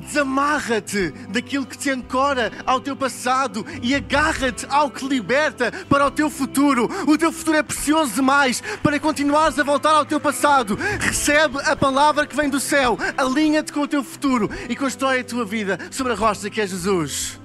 desamarra-te 0.00 1.10
daquilo 1.28 1.66
que 1.66 1.78
te 1.78 1.90
ancora 1.90 2.52
ao 2.66 2.80
teu 2.80 2.96
passado 2.96 3.64
e 3.82 3.94
agarra-te 3.94 4.66
ao 4.68 4.90
que 4.90 5.06
liberta 5.06 5.70
para 5.88 6.06
o 6.06 6.10
teu 6.10 6.28
futuro. 6.28 6.88
O 7.06 7.16
teu 7.16 7.32
futuro 7.32 7.56
é 7.56 7.62
precioso 7.62 8.14
demais 8.14 8.62
para 8.82 8.98
continuares 8.98 9.58
a 9.58 9.62
voltar 9.62 9.92
ao 9.92 10.04
teu 10.04 10.18
passado. 10.18 10.76
Recebe 10.98 11.58
a 11.64 11.76
palavra 11.76 12.26
que 12.26 12.36
vem 12.36 12.48
do 12.48 12.60
céu, 12.60 12.98
alinha-te 13.16 13.72
com 13.72 13.80
o 13.80 13.88
teu 13.88 14.02
futuro 14.02 14.50
e 14.68 14.74
constrói 14.74 15.20
a 15.20 15.24
tua 15.24 15.44
vida 15.44 15.78
sobre 15.90 16.12
a 16.12 16.16
rocha 16.16 16.50
que 16.50 16.60
é 16.60 16.66
Jesus. 16.66 17.40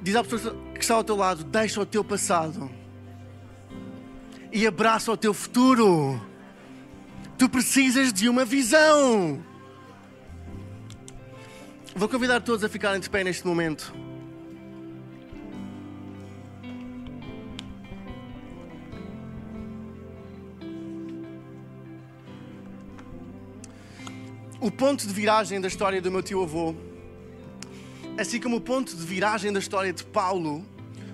Diz 0.00 0.16
à 0.16 0.22
pessoa 0.22 0.56
que 0.74 0.80
está 0.80 0.94
ao 0.94 1.04
teu 1.04 1.16
lado: 1.16 1.44
deixa 1.44 1.80
o 1.80 1.86
teu 1.86 2.04
passado 2.04 2.70
e 4.52 4.66
abraça 4.66 5.12
o 5.12 5.16
teu 5.16 5.34
futuro. 5.34 6.20
Tu 7.36 7.48
precisas 7.48 8.12
de 8.12 8.28
uma 8.28 8.44
visão. 8.44 9.40
Vou 11.98 12.08
convidar 12.08 12.40
todos 12.40 12.62
a 12.62 12.68
ficarem 12.68 13.00
de 13.00 13.10
pé 13.10 13.24
neste 13.24 13.44
momento. 13.44 13.92
O 24.60 24.70
ponto 24.70 25.08
de 25.08 25.12
viragem 25.12 25.60
da 25.60 25.66
história 25.66 26.00
do 26.00 26.08
meu 26.08 26.22
tio 26.22 26.40
avô, 26.40 26.72
assim 28.16 28.40
como 28.40 28.58
o 28.58 28.60
ponto 28.60 28.94
de 28.94 29.02
viragem 29.04 29.52
da 29.52 29.58
história 29.58 29.92
de 29.92 30.04
Paulo, 30.04 30.64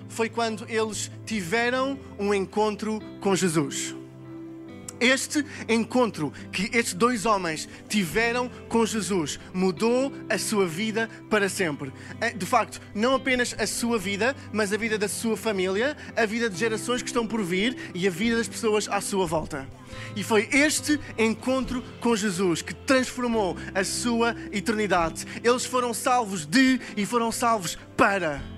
foi 0.07 0.29
quando 0.29 0.69
eles 0.69 1.09
tiveram 1.25 1.97
um 2.19 2.31
encontro 2.31 2.99
com 3.21 3.35
Jesus. 3.35 3.95
Este 5.05 5.45
encontro 5.69 6.33
que 6.51 6.63
estes 6.75 6.95
dois 6.95 7.27
homens 7.27 7.69
tiveram 7.87 8.49
com 8.67 8.83
Jesus 8.83 9.39
mudou 9.53 10.11
a 10.27 10.35
sua 10.39 10.65
vida 10.65 11.07
para 11.29 11.47
sempre. 11.47 11.93
Eh, 12.19 12.31
de 12.31 12.43
facto, 12.43 12.81
não 12.95 13.13
apenas 13.13 13.55
a 13.59 13.67
sua 13.67 13.99
vida, 13.99 14.35
mas 14.51 14.73
a 14.73 14.77
vida 14.77 14.97
da 14.97 15.07
sua 15.07 15.37
família, 15.37 15.95
a 16.15 16.25
vida 16.25 16.49
de 16.49 16.57
gerações 16.57 17.03
que 17.03 17.09
estão 17.09 17.27
por 17.27 17.43
vir 17.43 17.77
e 17.93 18.07
a 18.07 18.09
vida 18.09 18.37
das 18.37 18.47
pessoas 18.47 18.87
à 18.89 18.99
sua 18.99 19.27
volta. 19.27 19.67
E 20.15 20.23
foi 20.23 20.49
este 20.51 20.99
encontro 21.19 21.83
com 22.01 22.15
Jesus 22.15 22.63
que 22.63 22.73
transformou 22.73 23.55
a 23.75 23.83
sua 23.83 24.35
eternidade. 24.51 25.23
Eles 25.43 25.65
foram 25.65 25.93
salvos 25.93 26.47
de 26.47 26.81
e 26.97 27.05
foram 27.05 27.31
salvos 27.31 27.77
para. 27.95 28.54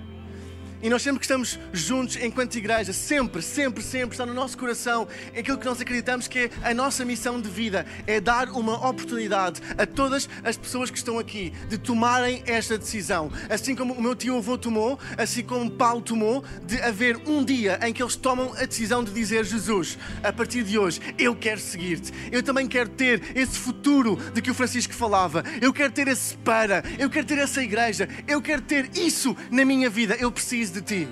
E 0.82 0.88
nós 0.88 1.02
sempre 1.02 1.18
que 1.18 1.24
estamos 1.24 1.58
juntos 1.72 2.16
enquanto 2.16 2.56
igreja, 2.56 2.92
sempre, 2.92 3.42
sempre, 3.42 3.82
sempre 3.82 4.14
está 4.14 4.24
no 4.24 4.34
nosso 4.34 4.56
coração 4.56 5.08
aquilo 5.36 5.58
que 5.58 5.66
nós 5.66 5.80
acreditamos 5.80 6.28
que 6.28 6.38
é 6.38 6.50
a 6.62 6.74
nossa 6.74 7.04
missão 7.04 7.40
de 7.40 7.48
vida, 7.48 7.84
é 8.06 8.20
dar 8.20 8.48
uma 8.50 8.88
oportunidade 8.88 9.60
a 9.76 9.86
todas 9.86 10.28
as 10.44 10.56
pessoas 10.56 10.90
que 10.90 10.98
estão 10.98 11.18
aqui 11.18 11.52
de 11.68 11.78
tomarem 11.78 12.42
esta 12.46 12.78
decisão. 12.78 13.30
Assim 13.48 13.74
como 13.74 13.94
o 13.94 14.02
meu 14.02 14.14
tio 14.14 14.36
avô 14.36 14.56
tomou, 14.56 14.98
assim 15.16 15.42
como 15.42 15.70
Paulo 15.70 16.00
tomou, 16.00 16.44
de 16.64 16.80
haver 16.80 17.16
um 17.26 17.44
dia 17.44 17.78
em 17.82 17.92
que 17.92 18.02
eles 18.02 18.16
tomam 18.16 18.52
a 18.54 18.64
decisão 18.64 19.02
de 19.02 19.12
dizer: 19.12 19.44
Jesus, 19.44 19.98
a 20.22 20.32
partir 20.32 20.62
de 20.62 20.78
hoje, 20.78 21.00
eu 21.18 21.34
quero 21.34 21.60
seguir-te. 21.60 22.12
Eu 22.30 22.42
também 22.42 22.68
quero 22.68 22.88
ter 22.88 23.36
esse 23.36 23.58
futuro 23.58 24.16
de 24.32 24.40
que 24.40 24.50
o 24.50 24.54
Francisco 24.54 24.94
falava. 24.94 25.42
Eu 25.60 25.72
quero 25.72 25.92
ter 25.92 26.08
esse 26.08 26.36
para, 26.36 26.84
eu 26.98 27.10
quero 27.10 27.26
ter 27.26 27.38
essa 27.38 27.62
igreja, 27.62 28.08
eu 28.26 28.40
quero 28.40 28.62
ter 28.62 28.90
isso 28.96 29.36
na 29.50 29.64
minha 29.64 29.90
vida. 29.90 30.14
Eu 30.14 30.30
preciso 30.30 30.67
preciso 30.68 30.72
de 30.72 30.82
ti. 30.82 31.08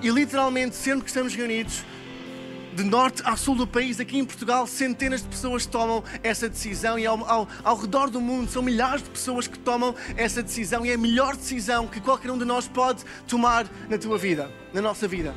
E 0.00 0.10
literalmente, 0.10 0.74
sempre 0.74 1.02
que 1.02 1.08
estamos 1.08 1.34
reunidos, 1.34 1.84
de 2.74 2.82
norte 2.82 3.22
a 3.24 3.36
sul 3.36 3.54
do 3.54 3.66
país, 3.66 4.00
aqui 4.00 4.18
em 4.18 4.24
Portugal, 4.24 4.66
centenas 4.66 5.20
de 5.20 5.28
pessoas 5.28 5.66
tomam 5.66 6.02
essa 6.22 6.48
decisão 6.48 6.98
e 6.98 7.04
ao, 7.04 7.22
ao, 7.28 7.48
ao, 7.62 7.76
redor 7.76 8.08
do 8.08 8.18
mundo 8.18 8.50
são 8.50 8.62
milhares 8.62 9.02
de 9.02 9.10
pessoas 9.10 9.46
que 9.46 9.58
tomam 9.58 9.94
essa 10.16 10.42
decisão 10.42 10.84
e 10.84 10.90
é 10.90 10.94
a 10.94 10.98
melhor 10.98 11.36
decisão 11.36 11.86
que 11.86 12.00
qualquer 12.00 12.30
um 12.30 12.38
de 12.38 12.46
nós 12.46 12.66
pode 12.66 13.04
tomar 13.28 13.66
na 13.90 13.98
tua 13.98 14.16
vida, 14.16 14.50
na 14.72 14.80
nossa 14.80 15.06
vida. 15.06 15.34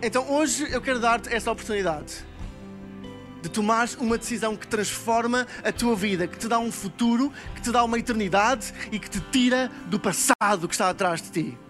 Então 0.00 0.30
hoje 0.30 0.66
eu 0.70 0.80
quero 0.80 0.98
dar-te 0.98 1.28
essa 1.32 1.50
oportunidade 1.50 2.24
de 3.42 3.50
tomar 3.50 3.88
uma 3.98 4.16
decisão 4.16 4.56
que 4.56 4.66
transforma 4.66 5.46
a 5.62 5.70
tua 5.70 5.94
vida, 5.94 6.26
que 6.26 6.38
te 6.38 6.48
dá 6.48 6.58
um 6.58 6.72
futuro, 6.72 7.30
que 7.54 7.60
te 7.60 7.70
dá 7.70 7.84
uma 7.84 7.98
eternidade 7.98 8.72
e 8.90 8.98
que 8.98 9.10
te 9.10 9.20
tira 9.20 9.70
do 9.88 10.00
passado 10.00 10.66
que 10.66 10.74
está 10.74 10.88
atrás 10.88 11.20
de 11.20 11.30
ti. 11.30 11.65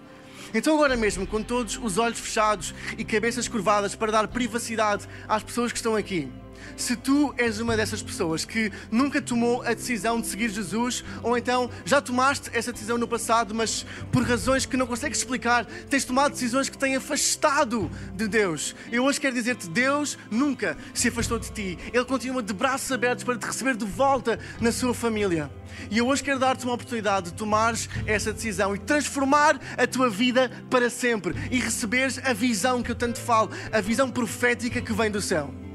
Então, 0.56 0.74
agora 0.74 0.96
mesmo, 0.96 1.26
com 1.26 1.42
todos 1.42 1.78
os 1.82 1.98
olhos 1.98 2.18
fechados 2.18 2.74
e 2.96 3.04
cabeças 3.04 3.46
curvadas 3.46 3.94
para 3.94 4.10
dar 4.10 4.26
privacidade 4.26 5.06
às 5.28 5.42
pessoas 5.42 5.70
que 5.70 5.76
estão 5.76 5.94
aqui, 5.94 6.32
se 6.76 6.96
tu 6.96 7.34
és 7.36 7.60
uma 7.60 7.76
dessas 7.76 8.02
pessoas 8.02 8.44
que 8.44 8.72
nunca 8.90 9.20
tomou 9.20 9.62
a 9.62 9.74
decisão 9.74 10.20
de 10.20 10.26
seguir 10.26 10.48
Jesus, 10.48 11.04
ou 11.22 11.36
então 11.36 11.70
já 11.84 12.00
tomaste 12.00 12.50
essa 12.52 12.72
decisão 12.72 12.98
no 12.98 13.08
passado, 13.08 13.54
mas 13.54 13.84
por 14.10 14.22
razões 14.22 14.66
que 14.66 14.76
não 14.76 14.86
consegues 14.86 15.18
explicar, 15.18 15.64
tens 15.64 16.04
tomado 16.04 16.32
decisões 16.32 16.68
que 16.68 16.78
têm 16.78 16.96
afastado 16.96 17.90
de 18.14 18.28
Deus. 18.28 18.74
Eu 18.90 19.04
hoje 19.04 19.20
quero 19.20 19.34
dizer-te: 19.34 19.68
Deus 19.68 20.18
nunca 20.30 20.76
se 20.94 21.08
afastou 21.08 21.38
de 21.38 21.50
ti. 21.50 21.78
Ele 21.92 22.04
continua 22.04 22.42
de 22.42 22.52
braços 22.52 22.90
abertos 22.90 23.24
para 23.24 23.38
te 23.38 23.46
receber 23.46 23.76
de 23.76 23.84
volta 23.84 24.38
na 24.60 24.72
sua 24.72 24.94
família. 24.94 25.50
E 25.90 25.98
eu 25.98 26.06
hoje 26.06 26.22
quero 26.22 26.38
dar-te 26.38 26.64
uma 26.64 26.74
oportunidade 26.74 27.30
de 27.30 27.34
tomares 27.34 27.88
essa 28.06 28.32
decisão 28.32 28.74
e 28.74 28.78
transformar 28.78 29.60
a 29.76 29.86
tua 29.86 30.08
vida 30.08 30.50
para 30.70 30.88
sempre 30.88 31.34
e 31.50 31.58
receberes 31.58 32.18
a 32.24 32.32
visão 32.32 32.82
que 32.82 32.90
eu 32.90 32.94
tanto 32.94 33.18
falo, 33.18 33.50
a 33.72 33.80
visão 33.80 34.10
profética 34.10 34.80
que 34.80 34.92
vem 34.92 35.10
do 35.10 35.20
céu. 35.20 35.65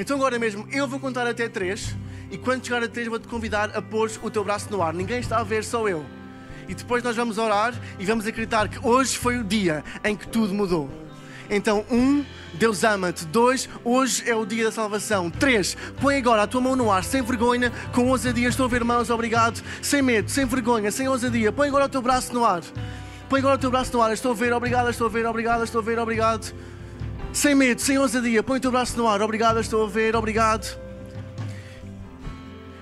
Então 0.00 0.16
agora 0.16 0.38
mesmo 0.38 0.66
eu 0.72 0.88
vou 0.88 0.98
contar 0.98 1.26
até 1.26 1.46
três 1.46 1.94
e 2.30 2.38
quando 2.38 2.64
chegar 2.64 2.82
a 2.82 2.88
três 2.88 3.06
vou-te 3.06 3.28
convidar 3.28 3.76
a 3.76 3.82
pôr 3.82 4.10
o 4.22 4.30
teu 4.30 4.42
braço 4.42 4.70
no 4.70 4.82
ar. 4.82 4.94
Ninguém 4.94 5.20
está 5.20 5.36
a 5.38 5.42
ver, 5.42 5.62
só 5.62 5.86
eu. 5.86 6.06
E 6.66 6.74
depois 6.74 7.04
nós 7.04 7.14
vamos 7.14 7.36
orar 7.36 7.74
e 7.98 8.06
vamos 8.06 8.26
acreditar 8.26 8.66
que 8.66 8.78
hoje 8.82 9.18
foi 9.18 9.36
o 9.36 9.44
dia 9.44 9.84
em 10.02 10.16
que 10.16 10.26
tudo 10.26 10.54
mudou. 10.54 10.90
Então, 11.50 11.84
um, 11.90 12.24
Deus 12.54 12.82
ama-te. 12.82 13.26
Dois, 13.26 13.68
hoje 13.84 14.22
é 14.26 14.34
o 14.34 14.46
dia 14.46 14.64
da 14.64 14.72
salvação. 14.72 15.28
Três, 15.28 15.76
põe 16.00 16.16
agora 16.16 16.44
a 16.44 16.46
tua 16.46 16.62
mão 16.62 16.74
no 16.74 16.90
ar, 16.90 17.04
sem 17.04 17.20
vergonha, 17.20 17.70
com 17.92 18.08
ousadia. 18.08 18.48
Estou 18.48 18.64
a 18.64 18.68
ver 18.70 18.82
mãos, 18.82 19.10
obrigado. 19.10 19.62
Sem 19.82 20.00
medo, 20.00 20.30
sem 20.30 20.46
vergonha, 20.46 20.90
sem 20.90 21.08
ousadia. 21.08 21.52
Põe 21.52 21.68
agora 21.68 21.84
o 21.84 21.88
teu 21.90 22.00
braço 22.00 22.32
no 22.32 22.42
ar. 22.42 22.62
Põe 23.28 23.40
agora 23.40 23.56
o 23.56 23.58
teu 23.58 23.70
braço 23.70 23.92
no 23.92 24.00
ar. 24.00 24.14
Estou 24.14 24.32
a 24.32 24.34
ver, 24.34 24.54
obrigado, 24.54 24.88
estou 24.88 25.08
a 25.08 25.10
ver, 25.10 25.26
obrigado, 25.26 25.62
estou 25.62 25.82
a 25.82 25.84
ver, 25.84 25.98
obrigado. 25.98 26.54
Sem 27.32 27.54
medo, 27.54 27.80
sem 27.80 27.96
ousadia, 27.96 28.42
põe 28.42 28.58
o 28.58 28.60
teu 28.60 28.72
braço 28.72 28.98
no 28.98 29.06
ar. 29.06 29.22
Obrigado, 29.22 29.60
estou 29.60 29.84
a 29.84 29.88
ver, 29.88 30.16
obrigado. 30.16 30.76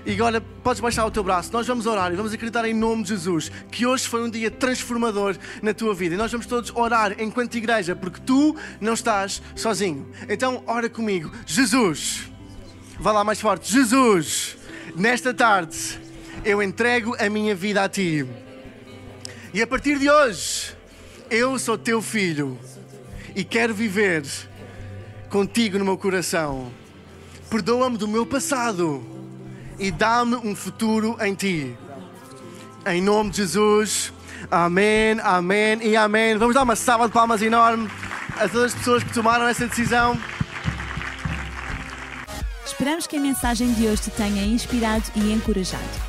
E 0.03 0.13
agora 0.13 0.41
podes 0.41 0.81
baixar 0.81 1.05
o 1.05 1.11
teu 1.11 1.23
braço. 1.23 1.53
Nós 1.53 1.67
vamos 1.67 1.85
orar 1.85 2.11
e 2.11 2.15
vamos 2.15 2.33
acreditar 2.33 2.65
em 2.65 2.73
nome 2.73 3.03
de 3.03 3.09
Jesus 3.09 3.51
que 3.71 3.85
hoje 3.85 4.07
foi 4.07 4.23
um 4.23 4.29
dia 4.29 4.49
transformador 4.49 5.37
na 5.61 5.71
tua 5.71 5.93
vida. 5.93 6.15
E 6.15 6.17
nós 6.17 6.31
vamos 6.31 6.47
todos 6.47 6.71
orar 6.75 7.15
enquanto 7.21 7.55
igreja, 7.55 7.95
porque 7.95 8.19
tu 8.25 8.55
não 8.81 8.95
estás 8.95 9.39
sozinho. 9.55 10.09
Então, 10.27 10.63
ora 10.65 10.89
comigo. 10.89 11.31
Jesus, 11.45 12.23
vá 12.99 13.11
lá 13.11 13.23
mais 13.23 13.39
forte. 13.39 13.71
Jesus, 13.71 14.57
nesta 14.95 15.31
tarde 15.31 15.77
eu 16.43 16.61
entrego 16.63 17.15
a 17.19 17.29
minha 17.29 17.53
vida 17.53 17.83
a 17.83 17.87
ti. 17.87 18.25
E 19.53 19.61
a 19.61 19.67
partir 19.67 19.99
de 19.99 20.09
hoje, 20.09 20.73
eu 21.29 21.59
sou 21.59 21.77
teu 21.77 22.01
filho 22.01 22.57
e 23.39 23.43
quero 23.45 23.73
viver 23.73 24.25
contigo 25.29 25.79
no 25.79 25.85
meu 25.85 25.97
coração. 25.97 26.69
Perdoa-me 27.49 27.97
do 27.97 28.05
meu 28.05 28.25
passado 28.25 29.01
e 29.79 29.89
dá-me 29.91 30.35
um 30.35 30.53
futuro 30.53 31.15
em 31.21 31.33
ti. 31.33 31.73
Em 32.85 33.01
nome 33.01 33.29
de 33.29 33.37
Jesus. 33.37 34.11
Amém, 34.51 35.17
amém 35.23 35.79
e 35.81 35.95
amém. 35.95 36.35
Vamos 36.35 36.53
dar 36.53 36.63
uma 36.63 36.75
salva 36.75 37.07
de 37.07 37.13
palmas 37.13 37.41
enorme 37.41 37.89
a 38.37 38.49
todas 38.49 38.73
as 38.73 38.75
pessoas 38.75 39.05
que 39.05 39.13
tomaram 39.13 39.47
essa 39.47 39.65
decisão. 39.65 40.19
Esperamos 42.65 43.07
que 43.07 43.15
a 43.15 43.21
mensagem 43.21 43.71
de 43.71 43.87
hoje 43.87 44.01
te 44.01 44.11
tenha 44.11 44.43
inspirado 44.43 45.05
e 45.15 45.31
encorajado. 45.31 46.08